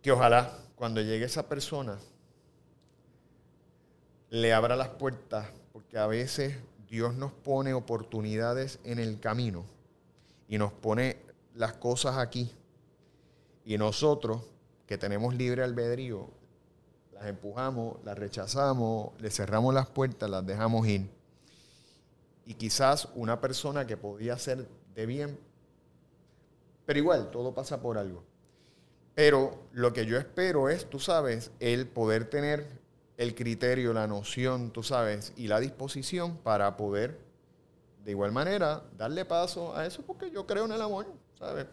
que 0.00 0.12
ojalá 0.12 0.56
cuando 0.76 1.00
llegue 1.00 1.24
esa 1.24 1.48
persona 1.48 1.98
le 4.30 4.52
abra 4.52 4.76
las 4.76 4.90
puertas, 4.90 5.48
porque 5.72 5.98
a 5.98 6.06
veces 6.06 6.54
Dios 6.88 7.16
nos 7.16 7.32
pone 7.32 7.74
oportunidades 7.74 8.78
en 8.84 9.00
el 9.00 9.18
camino 9.18 9.64
y 10.46 10.56
nos 10.56 10.72
pone 10.72 11.16
las 11.56 11.72
cosas 11.72 12.18
aquí. 12.18 12.52
Y 13.64 13.76
nosotros, 13.76 14.42
que 14.86 14.98
tenemos 14.98 15.34
libre 15.34 15.64
albedrío, 15.64 16.30
las 17.22 17.30
empujamos, 17.30 17.98
las 18.04 18.18
rechazamos, 18.18 19.12
le 19.20 19.30
cerramos 19.30 19.72
las 19.72 19.86
puertas, 19.86 20.28
las 20.28 20.44
dejamos 20.44 20.86
ir. 20.88 21.08
Y 22.46 22.54
quizás 22.54 23.08
una 23.14 23.40
persona 23.40 23.86
que 23.86 23.96
podía 23.96 24.36
ser 24.38 24.66
de 24.92 25.06
bien, 25.06 25.38
pero 26.84 26.98
igual, 26.98 27.30
todo 27.30 27.54
pasa 27.54 27.80
por 27.80 27.96
algo. 27.96 28.24
Pero 29.14 29.56
lo 29.70 29.92
que 29.92 30.04
yo 30.04 30.18
espero 30.18 30.68
es, 30.68 30.90
tú 30.90 30.98
sabes, 30.98 31.52
el 31.60 31.86
poder 31.86 32.28
tener 32.28 32.66
el 33.16 33.36
criterio, 33.36 33.92
la 33.92 34.08
noción, 34.08 34.72
tú 34.72 34.82
sabes, 34.82 35.32
y 35.36 35.46
la 35.46 35.60
disposición 35.60 36.38
para 36.38 36.76
poder 36.76 37.20
de 38.04 38.10
igual 38.10 38.32
manera, 38.32 38.82
darle 38.96 39.24
paso 39.24 39.76
a 39.76 39.86
eso 39.86 40.02
porque 40.02 40.28
yo 40.28 40.44
creo 40.44 40.64
en 40.64 40.72
el 40.72 40.82
amor, 40.82 41.06
¿sabes? 41.38 41.66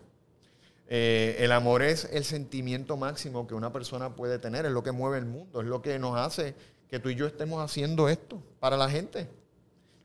Eh, 0.92 1.36
el 1.38 1.52
amor 1.52 1.84
es 1.84 2.10
el 2.12 2.24
sentimiento 2.24 2.98
máximo 2.98 3.46
que 3.46 3.54
una 3.54 3.72
persona 3.72 4.16
puede 4.16 4.40
tener, 4.40 4.66
es 4.66 4.72
lo 4.72 4.82
que 4.82 4.92
mueve 4.92 5.20
el 5.20 5.26
mundo, 5.26 5.62
es 5.62 5.68
lo 5.68 5.84
que 5.84 6.00
nos 6.00 6.18
hace 6.18 6.56
que 6.90 6.98
tú 6.98 7.10
y 7.10 7.16
yo 7.16 7.28
estemos 7.28 7.64
haciendo 7.64 8.10
esto 8.10 8.42
para 8.60 8.76
la 8.76 8.90
gente. 8.90 9.30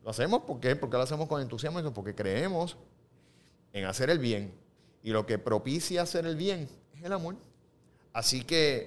Lo 0.05 0.11
hacemos 0.11 0.43
porque, 0.47 0.77
porque 0.77 0.99
lo 0.99 1.03
hacemos 1.03 1.27
con 1.27 1.41
entusiasmo, 1.41 1.95
porque 1.95 2.15
creemos 2.15 2.77
en 3.73 3.87
hacer 3.87 4.11
el 4.11 4.19
bien. 4.19 4.53
Y 5.03 5.11
lo 5.11 5.25
que 5.25 5.39
propicia 5.39 6.03
hacer 6.03 6.27
el 6.27 6.37
bien 6.37 6.69
es 6.95 7.03
el 7.03 7.13
amor. 7.15 7.37
Así 8.13 8.45
que 8.45 8.87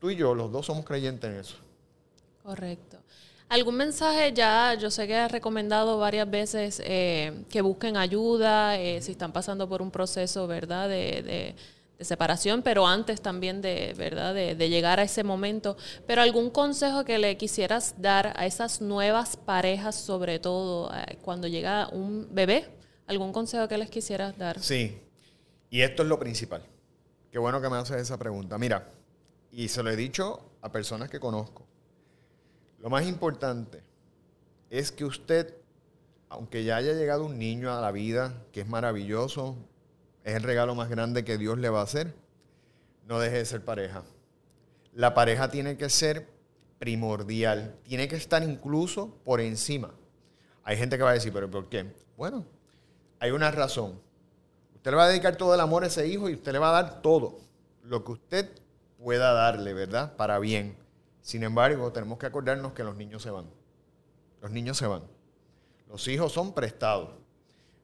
tú 0.00 0.10
y 0.10 0.16
yo, 0.16 0.34
los 0.34 0.50
dos 0.50 0.66
somos 0.66 0.84
creyentes 0.84 1.30
en 1.30 1.36
eso. 1.36 1.56
Correcto. 2.42 2.98
¿Algún 3.48 3.76
mensaje 3.76 4.32
ya? 4.32 4.74
Yo 4.74 4.90
sé 4.90 5.06
que 5.06 5.14
has 5.14 5.30
recomendado 5.30 5.98
varias 5.98 6.28
veces 6.28 6.82
eh, 6.84 7.44
que 7.48 7.62
busquen 7.62 7.96
ayuda 7.96 8.76
eh, 8.76 9.00
si 9.00 9.12
están 9.12 9.32
pasando 9.32 9.68
por 9.68 9.82
un 9.82 9.90
proceso, 9.90 10.46
¿verdad? 10.46 10.88
De, 10.88 11.54
separación, 11.98 12.60
pero 12.60 12.86
antes 12.86 13.22
también 13.22 13.62
de, 13.62 13.94
¿verdad? 13.96 14.34
De, 14.34 14.68
llegar 14.68 15.00
a 15.00 15.04
ese 15.04 15.24
momento. 15.24 15.78
Pero 16.06 16.20
algún 16.20 16.50
consejo 16.50 17.04
que 17.04 17.18
le 17.18 17.38
quisieras 17.38 17.94
dar 17.96 18.34
a 18.36 18.44
esas 18.44 18.82
nuevas 18.82 19.36
parejas, 19.36 19.94
sobre 19.94 20.38
todo 20.38 20.92
eh, 20.92 21.16
cuando 21.22 21.46
llega 21.46 21.88
un 21.92 22.28
bebé, 22.32 22.68
algún 23.06 23.32
consejo 23.32 23.66
que 23.68 23.78
les 23.78 23.88
quisieras 23.88 24.36
dar. 24.36 24.60
Sí, 24.60 25.00
y 25.70 25.80
esto 25.82 26.02
es 26.02 26.08
lo 26.08 26.18
principal. 26.18 26.62
Qué 27.30 27.38
bueno 27.38 27.62
que 27.62 27.70
me 27.70 27.76
haces 27.76 28.02
esa 28.02 28.18
pregunta. 28.18 28.58
Mira, 28.58 28.90
y 29.52 29.68
se 29.68 29.82
lo 29.82 29.90
he 29.90 29.96
dicho 29.96 30.50
a 30.60 30.70
personas 30.70 31.08
que 31.08 31.20
conozco 31.20 31.65
lo 32.78 32.90
más 32.90 33.06
importante 33.06 33.82
es 34.70 34.92
que 34.92 35.04
usted, 35.04 35.54
aunque 36.28 36.64
ya 36.64 36.76
haya 36.76 36.92
llegado 36.92 37.24
un 37.24 37.38
niño 37.38 37.72
a 37.72 37.80
la 37.80 37.92
vida, 37.92 38.42
que 38.52 38.60
es 38.60 38.68
maravilloso, 38.68 39.56
es 40.24 40.34
el 40.34 40.42
regalo 40.42 40.74
más 40.74 40.88
grande 40.88 41.24
que 41.24 41.38
Dios 41.38 41.58
le 41.58 41.68
va 41.68 41.80
a 41.80 41.84
hacer, 41.84 42.14
no 43.06 43.18
deje 43.20 43.38
de 43.38 43.44
ser 43.44 43.64
pareja. 43.64 44.02
La 44.92 45.14
pareja 45.14 45.50
tiene 45.50 45.76
que 45.76 45.88
ser 45.88 46.28
primordial, 46.78 47.76
tiene 47.84 48.08
que 48.08 48.16
estar 48.16 48.42
incluso 48.42 49.16
por 49.24 49.40
encima. 49.40 49.94
Hay 50.64 50.76
gente 50.76 50.96
que 50.96 51.04
va 51.04 51.10
a 51.10 51.14
decir, 51.14 51.32
pero 51.32 51.50
¿por 51.50 51.68
qué? 51.68 51.92
Bueno, 52.16 52.44
hay 53.20 53.30
una 53.30 53.50
razón. 53.50 54.00
Usted 54.74 54.90
le 54.90 54.96
va 54.96 55.04
a 55.04 55.08
dedicar 55.08 55.36
todo 55.36 55.54
el 55.54 55.60
amor 55.60 55.84
a 55.84 55.86
ese 55.86 56.06
hijo 56.08 56.28
y 56.28 56.34
usted 56.34 56.52
le 56.52 56.58
va 56.58 56.70
a 56.70 56.82
dar 56.82 57.02
todo 57.02 57.38
lo 57.82 58.04
que 58.04 58.12
usted 58.12 58.50
pueda 58.98 59.32
darle, 59.32 59.72
¿verdad? 59.72 60.16
Para 60.16 60.38
bien. 60.38 60.76
Sin 61.26 61.42
embargo, 61.42 61.90
tenemos 61.90 62.20
que 62.20 62.26
acordarnos 62.26 62.72
que 62.72 62.84
los 62.84 62.94
niños 62.94 63.20
se 63.20 63.30
van. 63.30 63.46
Los 64.40 64.52
niños 64.52 64.78
se 64.78 64.86
van. 64.86 65.02
Los 65.88 66.06
hijos 66.06 66.30
son 66.30 66.54
prestados. 66.54 67.10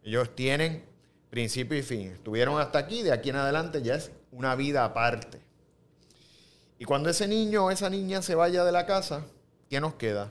Ellos 0.05 0.33
tienen 0.37 0.85
principio 1.29 1.77
y 1.77 1.83
fin. 1.83 2.13
Estuvieron 2.13 2.61
hasta 2.61 2.79
aquí, 2.79 3.03
de 3.03 3.11
aquí 3.11 3.31
en 3.31 3.37
adelante 3.37 3.83
ya 3.83 3.97
es 3.97 4.13
una 4.31 4.55
vida 4.55 4.85
aparte. 4.85 5.41
Y 6.79 6.85
cuando 6.85 7.11
ese 7.11 7.27
niño 7.27 7.65
o 7.65 7.73
esa 7.73 7.91
niña 7.91 8.23
se 8.23 8.37
vaya 8.37 8.63
de 8.63 8.71
la 8.71 8.87
casa, 8.87 9.25
¿qué 9.69 9.81
nos 9.81 9.95
queda? 9.95 10.31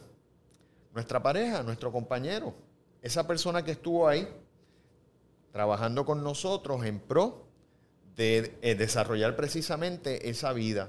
Nuestra 0.94 1.22
pareja, 1.22 1.64
nuestro 1.64 1.92
compañero, 1.92 2.54
esa 3.02 3.28
persona 3.28 3.66
que 3.66 3.72
estuvo 3.72 4.08
ahí 4.08 4.26
trabajando 5.52 6.06
con 6.06 6.24
nosotros 6.24 6.86
en 6.86 7.02
pro 7.02 7.46
de 8.16 8.58
eh, 8.62 8.76
desarrollar 8.76 9.36
precisamente 9.36 10.30
esa 10.30 10.54
vida. 10.54 10.88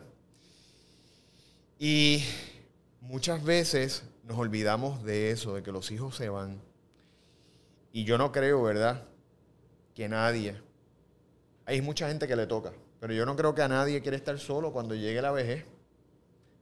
Y 1.85 2.23
muchas 3.01 3.43
veces 3.43 4.05
nos 4.23 4.39
olvidamos 4.39 5.03
de 5.03 5.33
eso, 5.33 5.57
de 5.57 5.65
que 5.65 5.73
los 5.73 5.91
hijos 5.91 6.15
se 6.15 6.29
van. 6.29 6.63
Y 7.91 8.05
yo 8.05 8.19
no 8.19 8.31
creo, 8.31 8.63
¿verdad? 8.63 9.03
Que 9.93 10.09
nadie. 10.09 10.63
Hay 11.67 11.83
mucha 11.83 12.07
gente 12.07 12.29
que 12.29 12.37
le 12.37 12.47
toca, 12.47 12.73
pero 13.01 13.13
yo 13.15 13.27
no 13.27 13.35
creo 13.35 13.57
que 13.57 13.63
a 13.63 13.69
nadie 13.69 14.01
quiera 14.01 14.17
estar 14.17 14.39
solo 14.39 14.73
cuando 14.73 14.95
llegue 14.95 15.21
la 15.21 15.33
vejez. 15.33 15.65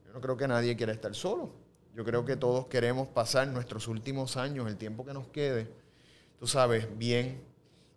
Yo 0.07 0.15
no 0.15 0.23
creo 0.23 0.39
que 0.39 0.49
nadie 0.49 0.75
quiera 0.75 0.93
estar 0.95 1.15
solo. 1.15 1.51
Yo 1.95 2.03
creo 2.03 2.25
que 2.25 2.37
todos 2.37 2.69
queremos 2.69 3.07
pasar 3.09 3.47
nuestros 3.49 3.89
últimos 3.89 4.39
años, 4.39 4.69
el 4.69 4.79
tiempo 4.79 5.05
que 5.05 5.13
nos 5.13 5.27
quede, 5.27 5.71
tú 6.39 6.47
sabes, 6.47 6.89
bien 6.97 7.45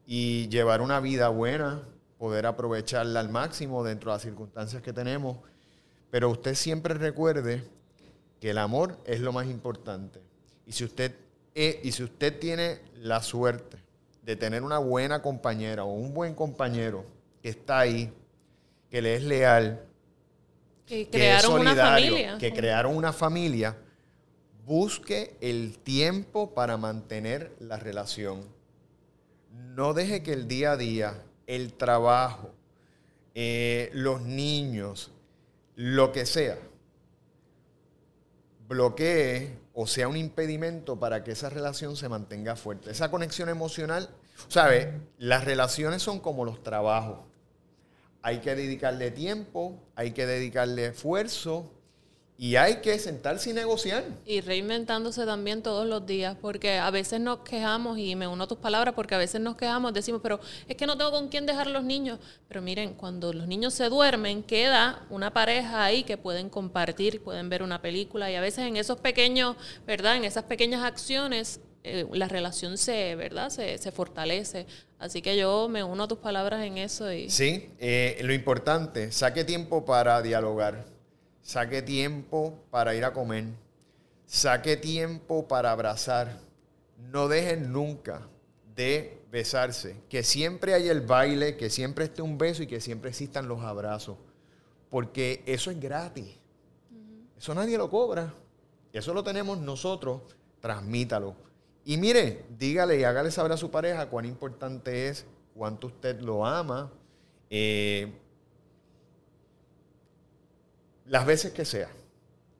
y 0.05 0.49
llevar 0.49 0.81
una 0.81 0.99
vida 0.99 1.29
buena, 1.29 1.87
poder 2.17 2.47
aprovecharla 2.47 3.21
al 3.21 3.29
máximo 3.29 3.81
dentro 3.81 4.11
de 4.11 4.15
las 4.15 4.23
circunstancias 4.23 4.81
que 4.81 4.91
tenemos 4.91 5.37
pero 6.13 6.29
usted 6.29 6.53
siempre 6.53 6.93
recuerde 6.93 7.63
que 8.39 8.51
el 8.51 8.59
amor 8.59 8.99
es 9.03 9.19
lo 9.19 9.33
más 9.33 9.47
importante. 9.47 10.19
Y 10.67 10.71
si 10.71 10.83
usted, 10.83 11.15
y 11.55 11.91
si 11.91 12.03
usted 12.03 12.37
tiene 12.37 12.77
la 12.97 13.23
suerte 13.23 13.77
de 14.21 14.35
tener 14.35 14.61
una 14.61 14.77
buena 14.77 15.23
compañera 15.23 15.85
o 15.85 15.91
un 15.91 16.13
buen 16.13 16.35
compañero 16.35 17.03
que 17.41 17.49
está 17.49 17.79
ahí, 17.79 18.13
que 18.91 19.01
le 19.01 19.15
es 19.15 19.23
leal, 19.23 19.83
que, 20.85 21.09
crearon 21.09 21.61
una 21.61 21.75
familia. 21.75 22.37
que 22.37 22.53
crearon 22.53 22.95
una 22.95 23.11
familia, 23.11 23.75
busque 24.67 25.35
el 25.41 25.79
tiempo 25.79 26.53
para 26.53 26.77
mantener 26.77 27.55
la 27.59 27.77
relación. 27.77 28.43
No 29.51 29.95
deje 29.95 30.21
que 30.21 30.33
el 30.33 30.47
día 30.47 30.73
a 30.73 30.77
día, 30.77 31.23
el 31.47 31.73
trabajo, 31.73 32.51
eh, 33.33 33.89
los 33.93 34.21
niños, 34.21 35.09
lo 35.75 36.11
que 36.11 36.25
sea, 36.25 36.57
bloquee 38.67 39.57
o 39.73 39.87
sea 39.87 40.07
un 40.07 40.17
impedimento 40.17 40.99
para 40.99 41.23
que 41.23 41.31
esa 41.31 41.49
relación 41.49 41.95
se 41.95 42.09
mantenga 42.09 42.55
fuerte. 42.55 42.91
Esa 42.91 43.09
conexión 43.09 43.49
emocional, 43.49 44.09
¿sabe? 44.47 45.01
Las 45.17 45.45
relaciones 45.45 46.01
son 46.01 46.19
como 46.19 46.45
los 46.45 46.61
trabajos. 46.61 47.19
Hay 48.21 48.39
que 48.39 48.55
dedicarle 48.55 49.11
tiempo, 49.11 49.79
hay 49.95 50.11
que 50.11 50.25
dedicarle 50.25 50.87
esfuerzo, 50.87 51.71
y 52.37 52.55
hay 52.55 52.77
que 52.77 52.97
sentarse 52.97 53.51
y 53.51 53.53
negociar. 53.53 54.03
Y 54.25 54.41
reinventándose 54.41 55.25
también 55.25 55.61
todos 55.61 55.87
los 55.87 56.05
días, 56.05 56.35
porque 56.41 56.77
a 56.77 56.89
veces 56.89 57.19
nos 57.19 57.39
quejamos, 57.39 57.99
y 57.99 58.15
me 58.15 58.27
uno 58.27 58.45
a 58.45 58.47
tus 58.47 58.57
palabras, 58.57 58.95
porque 58.95 59.13
a 59.15 59.19
veces 59.19 59.39
nos 59.39 59.55
quejamos, 59.55 59.93
decimos, 59.93 60.19
pero 60.21 60.39
es 60.67 60.75
que 60.75 60.87
no 60.87 60.97
tengo 60.97 61.11
con 61.11 61.29
quién 61.29 61.45
dejar 61.45 61.67
a 61.67 61.69
los 61.69 61.83
niños. 61.83 62.19
Pero 62.47 62.61
miren, 62.61 62.95
cuando 62.95 63.33
los 63.33 63.47
niños 63.47 63.73
se 63.73 63.87
duermen, 63.87 64.41
queda 64.43 65.05
una 65.09 65.31
pareja 65.31 65.83
ahí 65.85 66.03
que 66.03 66.17
pueden 66.17 66.49
compartir, 66.49 67.21
pueden 67.21 67.49
ver 67.49 67.61
una 67.61 67.81
película, 67.81 68.31
y 68.31 68.35
a 68.35 68.41
veces 68.41 68.65
en 68.65 68.77
esos 68.77 68.99
pequeños, 68.99 69.55
¿verdad? 69.85 70.17
En 70.17 70.25
esas 70.25 70.45
pequeñas 70.45 70.83
acciones, 70.83 71.59
eh, 71.83 72.07
la 72.13 72.27
relación 72.27 72.77
se, 72.77 73.15
¿verdad? 73.15 73.51
Se, 73.51 73.77
se, 73.77 73.91
fortalece. 73.91 74.65
Así 74.99 75.21
que 75.21 75.37
yo 75.37 75.67
me 75.69 75.83
uno 75.83 76.03
a 76.03 76.07
tus 76.07 76.17
palabras 76.17 76.65
en 76.65 76.77
eso. 76.77 77.11
Y... 77.11 77.29
Sí, 77.29 77.69
eh, 77.77 78.19
lo 78.23 78.33
importante, 78.33 79.11
saque 79.11 79.43
tiempo 79.43 79.85
para 79.85 80.21
dialogar 80.21 80.92
Saque 81.43 81.81
tiempo 81.81 82.57
para 82.71 82.95
ir 82.95 83.03
a 83.03 83.13
comer. 83.13 83.45
saque 84.25 84.77
tiempo 84.77 85.47
para 85.47 85.71
abrazar. 85.71 86.39
No 87.11 87.27
dejen 87.27 87.71
nunca 87.71 88.27
de 88.75 89.21
besarse. 89.29 90.01
Que 90.09 90.23
siempre 90.23 90.73
haya 90.73 90.91
el 90.91 91.01
baile, 91.01 91.57
que 91.57 91.69
siempre 91.69 92.05
esté 92.05 92.21
un 92.21 92.37
beso 92.37 92.63
y 92.63 92.67
que 92.67 92.79
siempre 92.79 93.09
existan 93.09 93.47
los 93.47 93.61
abrazos. 93.61 94.17
Porque 94.89 95.43
eso 95.45 95.69
es 95.69 95.79
gratis. 95.79 96.39
Eso 97.37 97.53
nadie 97.53 97.77
lo 97.77 97.89
cobra. 97.89 98.33
Eso 98.93 99.13
lo 99.13 99.23
tenemos 99.23 99.59
nosotros. 99.59 100.21
Transmítalo. 100.61 101.35
Y 101.83 101.97
mire, 101.97 102.45
dígale 102.57 102.97
y 102.97 103.03
hágale 103.03 103.31
saber 103.31 103.51
a 103.51 103.57
su 103.57 103.69
pareja 103.69 104.09
cuán 104.09 104.23
importante 104.23 105.09
es, 105.09 105.25
cuánto 105.53 105.87
usted 105.87 106.21
lo 106.21 106.45
ama. 106.45 106.89
Eh, 107.49 108.13
las 111.05 111.25
veces 111.25 111.53
que 111.53 111.65
sea. 111.65 111.89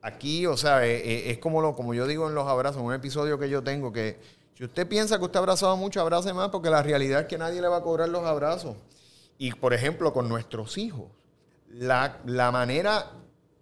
Aquí, 0.01 0.45
o 0.45 0.57
sea, 0.57 0.85
eh, 0.85 0.97
eh, 0.97 1.31
es, 1.31 1.37
como, 1.37 1.61
lo, 1.61 1.75
como 1.75 1.93
yo 1.93 2.07
digo 2.07 2.27
en 2.27 2.35
los 2.35 2.47
abrazos, 2.47 2.81
un 2.81 2.93
episodio 2.93 3.39
que 3.39 3.49
yo 3.49 3.63
tengo 3.63 3.93
que 3.93 4.19
si 4.55 4.63
usted 4.63 4.87
piensa 4.87 5.17
que 5.17 5.25
usted 5.25 5.37
ha 5.37 5.39
abrazado 5.39 5.75
mucho, 5.77 5.99
abrace 5.99 6.31
más, 6.31 6.49
porque 6.49 6.69
la 6.69 6.83
realidad 6.83 7.21
es 7.21 7.27
que 7.27 7.37
nadie 7.37 7.59
le 7.59 7.67
va 7.67 7.77
a 7.77 7.81
cobrar 7.81 8.09
los 8.09 8.23
abrazos. 8.23 8.75
Y, 9.37 9.51
por 9.53 9.73
ejemplo, 9.73 10.13
con 10.13 10.29
nuestros 10.29 10.77
hijos, 10.77 11.07
la, 11.69 12.19
la 12.25 12.51
manera 12.51 13.11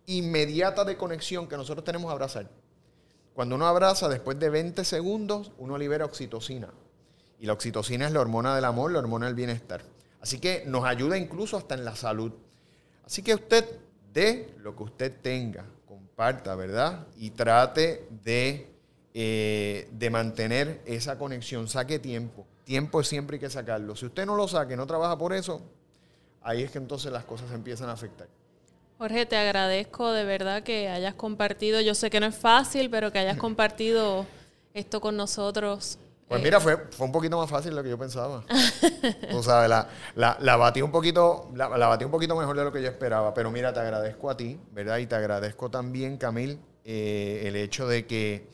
inmediata 0.05 0.83
de 0.83 0.97
conexión 0.97 1.47
que 1.47 1.55
nosotros 1.55 1.85
tenemos 1.85 2.09
a 2.09 2.13
abrazar. 2.13 2.49
Cuando 3.33 3.55
uno 3.55 3.67
abraza, 3.67 4.09
después 4.09 4.37
de 4.37 4.49
20 4.49 4.83
segundos, 4.83 5.53
uno 5.57 5.77
libera 5.77 6.03
oxitocina. 6.03 6.69
Y 7.39 7.45
la 7.45 7.53
oxitocina 7.53 8.07
es 8.07 8.11
la 8.11 8.19
hormona 8.19 8.53
del 8.53 8.65
amor, 8.65 8.91
la 8.91 8.99
hormona 8.99 9.27
del 9.27 9.35
bienestar. 9.35 9.81
Así 10.19 10.39
que 10.39 10.65
nos 10.67 10.83
ayuda 10.83 11.17
incluso 11.17 11.55
hasta 11.55 11.73
en 11.73 11.85
la 11.85 11.95
salud. 11.95 12.33
Así 13.05 13.23
que 13.23 13.33
usted 13.33 13.65
dé 14.13 14.53
lo 14.59 14.75
que 14.75 14.83
usted 14.83 15.13
tenga, 15.21 15.65
comparta, 15.87 16.55
¿verdad? 16.55 17.07
Y 17.17 17.31
trate 17.31 18.07
de, 18.23 18.67
eh, 19.13 19.87
de 19.91 20.09
mantener 20.09 20.81
esa 20.85 21.17
conexión. 21.17 21.67
Saque 21.67 21.99
tiempo. 21.99 22.45
Tiempo 22.63 23.03
siempre 23.03 23.35
hay 23.35 23.41
que 23.41 23.49
sacarlo. 23.49 23.95
Si 23.95 24.05
usted 24.05 24.25
no 24.25 24.35
lo 24.35 24.47
saque, 24.47 24.75
no 24.75 24.85
trabaja 24.87 25.17
por 25.17 25.33
eso, 25.33 25.61
ahí 26.41 26.63
es 26.63 26.71
que 26.71 26.77
entonces 26.77 27.11
las 27.11 27.25
cosas 27.25 27.51
empiezan 27.51 27.89
a 27.89 27.93
afectar. 27.93 28.27
Jorge, 28.97 29.25
te 29.25 29.35
agradezco 29.35 30.11
de 30.11 30.25
verdad 30.25 30.61
que 30.61 30.87
hayas 30.87 31.15
compartido, 31.15 31.81
yo 31.81 31.95
sé 31.95 32.11
que 32.11 32.19
no 32.19 32.27
es 32.27 32.35
fácil, 32.35 32.89
pero 32.89 33.11
que 33.11 33.19
hayas 33.19 33.37
compartido 33.39 34.27
esto 34.73 35.01
con 35.01 35.17
nosotros. 35.17 35.97
Pues 36.31 36.43
mira, 36.43 36.61
fue, 36.61 36.77
fue 36.91 37.07
un 37.07 37.11
poquito 37.11 37.37
más 37.37 37.49
fácil 37.49 37.71
de 37.71 37.75
lo 37.75 37.83
que 37.83 37.89
yo 37.89 37.97
pensaba. 37.97 38.45
o 39.33 39.43
sea, 39.43 39.67
la, 39.67 39.89
la, 40.15 40.55
batí 40.55 40.81
un 40.81 40.89
poquito, 40.89 41.51
la, 41.53 41.67
batí 41.67 42.05
un 42.05 42.11
poquito 42.11 42.37
mejor 42.37 42.55
de 42.55 42.63
lo 42.63 42.71
que 42.71 42.81
yo 42.81 42.87
esperaba. 42.87 43.33
Pero 43.33 43.51
mira, 43.51 43.73
te 43.73 43.81
agradezco 43.81 44.29
a 44.29 44.37
ti, 44.37 44.57
¿verdad? 44.71 44.99
Y 44.99 45.07
te 45.07 45.15
agradezco 45.15 45.69
también, 45.69 46.15
Camil, 46.15 46.57
eh, 46.85 47.43
el 47.47 47.57
hecho 47.57 47.85
de 47.85 48.07
que 48.07 48.47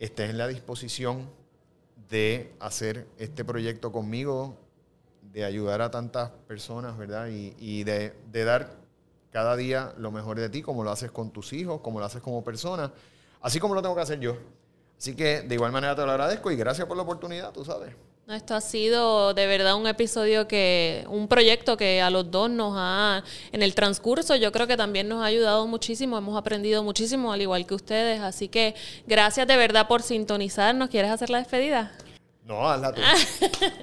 estés 0.00 0.30
en 0.30 0.38
la 0.38 0.48
disposición 0.48 1.30
de 2.08 2.56
hacer 2.58 3.06
este 3.18 3.44
proyecto 3.44 3.92
conmigo, 3.92 4.56
de 5.20 5.44
ayudar 5.44 5.80
a 5.80 5.92
tantas 5.92 6.30
personas, 6.48 6.98
¿verdad? 6.98 7.28
Y, 7.28 7.54
y 7.56 7.84
de, 7.84 8.16
de 8.32 8.44
dar 8.44 8.68
cada 9.30 9.54
día 9.54 9.94
lo 9.96 10.10
mejor 10.10 10.40
de 10.40 10.48
ti, 10.48 10.60
como 10.60 10.82
lo 10.82 10.90
haces 10.90 11.12
con 11.12 11.30
tus 11.30 11.52
hijos, 11.52 11.82
como 11.82 12.00
lo 12.00 12.04
haces 12.04 12.20
como 12.20 12.42
persona, 12.42 12.92
así 13.40 13.60
como 13.60 13.76
lo 13.76 13.80
tengo 13.80 13.94
que 13.94 14.00
hacer 14.00 14.18
yo. 14.18 14.36
Así 15.02 15.16
que 15.16 15.42
de 15.42 15.56
igual 15.56 15.72
manera 15.72 15.96
te 15.96 16.06
lo 16.06 16.12
agradezco 16.12 16.52
y 16.52 16.56
gracias 16.56 16.86
por 16.86 16.96
la 16.96 17.02
oportunidad, 17.02 17.50
tú 17.50 17.64
sabes. 17.64 17.92
Esto 18.28 18.54
ha 18.54 18.60
sido 18.60 19.34
de 19.34 19.48
verdad 19.48 19.74
un 19.74 19.88
episodio 19.88 20.46
que, 20.46 21.04
un 21.08 21.26
proyecto 21.26 21.76
que 21.76 22.00
a 22.00 22.08
los 22.08 22.30
dos 22.30 22.48
nos 22.48 22.74
ha, 22.76 23.24
en 23.50 23.62
el 23.64 23.74
transcurso 23.74 24.36
yo 24.36 24.52
creo 24.52 24.68
que 24.68 24.76
también 24.76 25.08
nos 25.08 25.24
ha 25.24 25.24
ayudado 25.24 25.66
muchísimo, 25.66 26.16
hemos 26.16 26.38
aprendido 26.38 26.84
muchísimo 26.84 27.32
al 27.32 27.42
igual 27.42 27.66
que 27.66 27.74
ustedes, 27.74 28.20
así 28.20 28.46
que 28.46 28.76
gracias 29.04 29.48
de 29.48 29.56
verdad 29.56 29.88
por 29.88 30.02
sintonizarnos. 30.02 30.88
¿Quieres 30.88 31.10
hacer 31.10 31.30
la 31.30 31.38
despedida? 31.38 31.90
No, 32.44 32.70
hazla 32.70 32.92
tú. 32.92 33.00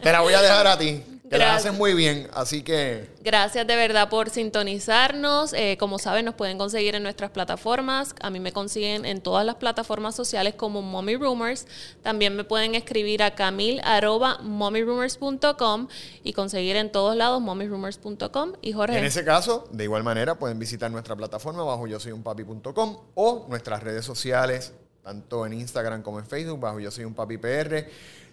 Te 0.02 0.12
la 0.14 0.22
voy 0.22 0.34
a 0.34 0.42
dejar 0.42 0.68
a 0.68 0.78
ti. 0.78 1.04
Que 1.30 1.38
las 1.38 1.58
hacen 1.58 1.78
muy 1.78 1.94
bien, 1.94 2.28
así 2.34 2.64
que... 2.64 3.08
Gracias 3.22 3.68
de 3.68 3.76
verdad 3.76 4.10
por 4.10 4.32
sintonizarnos. 4.32 5.54
Eh, 5.54 5.78
como 5.80 6.00
saben, 6.00 6.26
nos 6.26 6.34
pueden 6.34 6.58
conseguir 6.58 6.96
en 6.96 7.04
nuestras 7.04 7.30
plataformas. 7.30 8.16
A 8.22 8.32
mí 8.32 8.40
me 8.40 8.52
consiguen 8.52 9.06
en 9.06 9.22
todas 9.22 9.46
las 9.46 9.54
plataformas 9.56 10.16
sociales 10.16 10.56
como 10.56 10.82
Mommy 10.82 11.18
Rumors. 11.18 11.68
También 12.02 12.36
me 12.36 12.46
pueden 12.46 12.74
escribir 12.74 13.22
a 13.22 13.36
camil.mommyrumors.com 13.36 15.88
y 16.24 16.34
conseguir 16.34 16.78
en 16.78 16.92
todos 16.92 17.16
lados 17.16 17.42
mommyrumors.com. 17.42 18.54
Y 18.62 18.74
Jorge... 18.74 18.98
En 18.98 19.06
ese 19.06 19.24
caso, 19.24 19.70
de 19.72 19.84
igual 19.84 20.04
manera, 20.04 20.40
pueden 20.40 20.58
visitar 20.58 20.90
nuestra 20.90 21.16
plataforma 21.16 21.64
bajo 21.64 21.86
yo 21.86 22.00
soy 22.00 22.12
un 22.12 22.24
papi.com 22.24 22.98
o 23.14 23.46
nuestras 23.50 23.84
redes 23.84 24.04
sociales, 24.04 24.74
tanto 25.04 25.46
en 25.46 25.54
Instagram 25.54 26.02
como 26.02 26.18
en 26.18 26.26
Facebook, 26.26 26.60
bajo 26.60 26.80
yo 26.80 26.90
soy 26.90 27.06
un 27.06 27.14
papi 27.14 27.38
PR. 27.38 27.86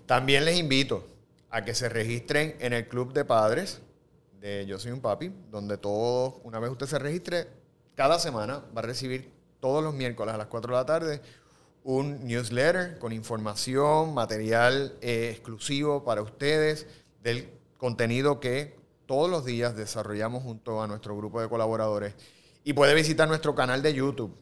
También 0.06 0.46
les 0.46 0.59
invito 0.59 1.15
a 1.56 1.64
que 1.64 1.74
se 1.74 1.88
registren 1.88 2.54
en 2.60 2.74
el 2.74 2.86
club 2.86 3.14
de 3.14 3.24
padres 3.24 3.80
de 4.40 4.66
Yo 4.66 4.78
Soy 4.78 4.92
un 4.92 5.00
Papi, 5.00 5.32
donde 5.50 5.78
todos, 5.78 6.34
una 6.44 6.58
vez 6.58 6.70
usted 6.70 6.84
se 6.84 6.98
registre, 6.98 7.46
cada 7.94 8.18
semana 8.18 8.62
va 8.76 8.80
a 8.80 8.84
recibir 8.84 9.32
todos 9.58 9.82
los 9.82 9.94
miércoles 9.94 10.34
a 10.34 10.36
las 10.36 10.48
4 10.48 10.74
de 10.74 10.78
la 10.78 10.84
tarde 10.84 11.22
un 11.82 12.26
newsletter 12.26 12.98
con 12.98 13.10
información, 13.10 14.12
material 14.12 14.98
eh, 15.00 15.30
exclusivo 15.30 16.04
para 16.04 16.20
ustedes 16.20 16.86
del 17.22 17.48
contenido 17.78 18.38
que 18.38 18.76
todos 19.06 19.30
los 19.30 19.46
días 19.46 19.74
desarrollamos 19.74 20.42
junto 20.42 20.82
a 20.82 20.86
nuestro 20.86 21.16
grupo 21.16 21.40
de 21.40 21.48
colaboradores. 21.48 22.16
Y 22.64 22.74
puede 22.74 22.94
visitar 22.94 23.28
nuestro 23.28 23.54
canal 23.54 23.80
de 23.80 23.94
YouTube. 23.94 24.36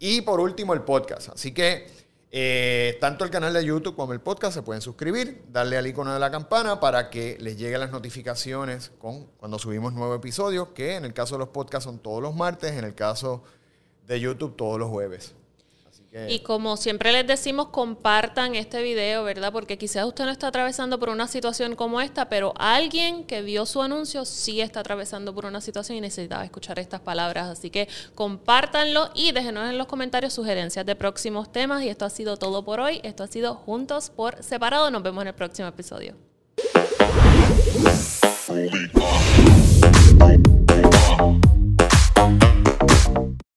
Y 0.00 0.22
por 0.22 0.40
último, 0.40 0.74
el 0.74 0.82
podcast. 0.82 1.28
Así 1.28 1.52
que 1.54 1.86
eh, 2.30 2.98
tanto 3.00 3.24
el 3.24 3.30
canal 3.30 3.54
de 3.54 3.64
YouTube 3.64 3.96
como 3.96 4.12
el 4.12 4.20
podcast 4.20 4.54
se 4.54 4.62
pueden 4.62 4.82
suscribir, 4.82 5.44
darle 5.50 5.78
al 5.78 5.86
icono 5.86 6.12
de 6.12 6.20
la 6.20 6.30
campana 6.30 6.78
para 6.78 7.08
que 7.08 7.38
les 7.40 7.56
lleguen 7.56 7.80
las 7.80 7.90
notificaciones 7.90 8.92
con, 8.98 9.24
cuando 9.38 9.58
subimos 9.58 9.94
nuevos 9.94 10.18
episodios, 10.18 10.68
que 10.68 10.96
en 10.96 11.04
el 11.04 11.14
caso 11.14 11.36
de 11.36 11.40
los 11.40 11.48
podcasts 11.48 11.84
son 11.84 11.98
todos 11.98 12.22
los 12.22 12.34
martes, 12.34 12.72
en 12.72 12.84
el 12.84 12.94
caso 12.94 13.42
de 14.06 14.20
YouTube 14.20 14.56
todos 14.56 14.78
los 14.78 14.90
jueves. 14.90 15.34
Y 16.28 16.40
como 16.40 16.76
siempre 16.78 17.12
les 17.12 17.26
decimos, 17.26 17.68
compartan 17.68 18.54
este 18.54 18.82
video, 18.82 19.24
¿verdad? 19.24 19.52
Porque 19.52 19.76
quizás 19.76 20.06
usted 20.06 20.24
no 20.24 20.30
está 20.30 20.48
atravesando 20.48 20.98
por 20.98 21.10
una 21.10 21.28
situación 21.28 21.76
como 21.76 22.00
esta, 22.00 22.30
pero 22.30 22.54
alguien 22.56 23.24
que 23.24 23.42
vio 23.42 23.66
su 23.66 23.82
anuncio 23.82 24.24
sí 24.24 24.60
está 24.62 24.80
atravesando 24.80 25.34
por 25.34 25.44
una 25.44 25.60
situación 25.60 25.98
y 25.98 26.00
necesitaba 26.00 26.44
escuchar 26.44 26.78
estas 26.78 27.00
palabras. 27.00 27.48
Así 27.48 27.68
que 27.68 27.88
compártanlo 28.14 29.10
y 29.14 29.32
déjenos 29.32 29.68
en 29.68 29.76
los 29.76 29.86
comentarios 29.86 30.32
sugerencias 30.32 30.86
de 30.86 30.96
próximos 30.96 31.52
temas. 31.52 31.82
Y 31.82 31.88
esto 31.88 32.06
ha 32.06 32.10
sido 32.10 32.38
todo 32.38 32.64
por 32.64 32.80
hoy. 32.80 33.00
Esto 33.02 33.24
ha 33.24 33.26
sido 33.26 33.54
Juntos 33.54 34.10
por 34.10 34.42
Separado. 34.42 34.90
Nos 34.90 35.02
vemos 35.02 35.22
en 35.22 35.28
el 35.28 35.34
próximo 35.34 35.68
episodio. 35.68 36.14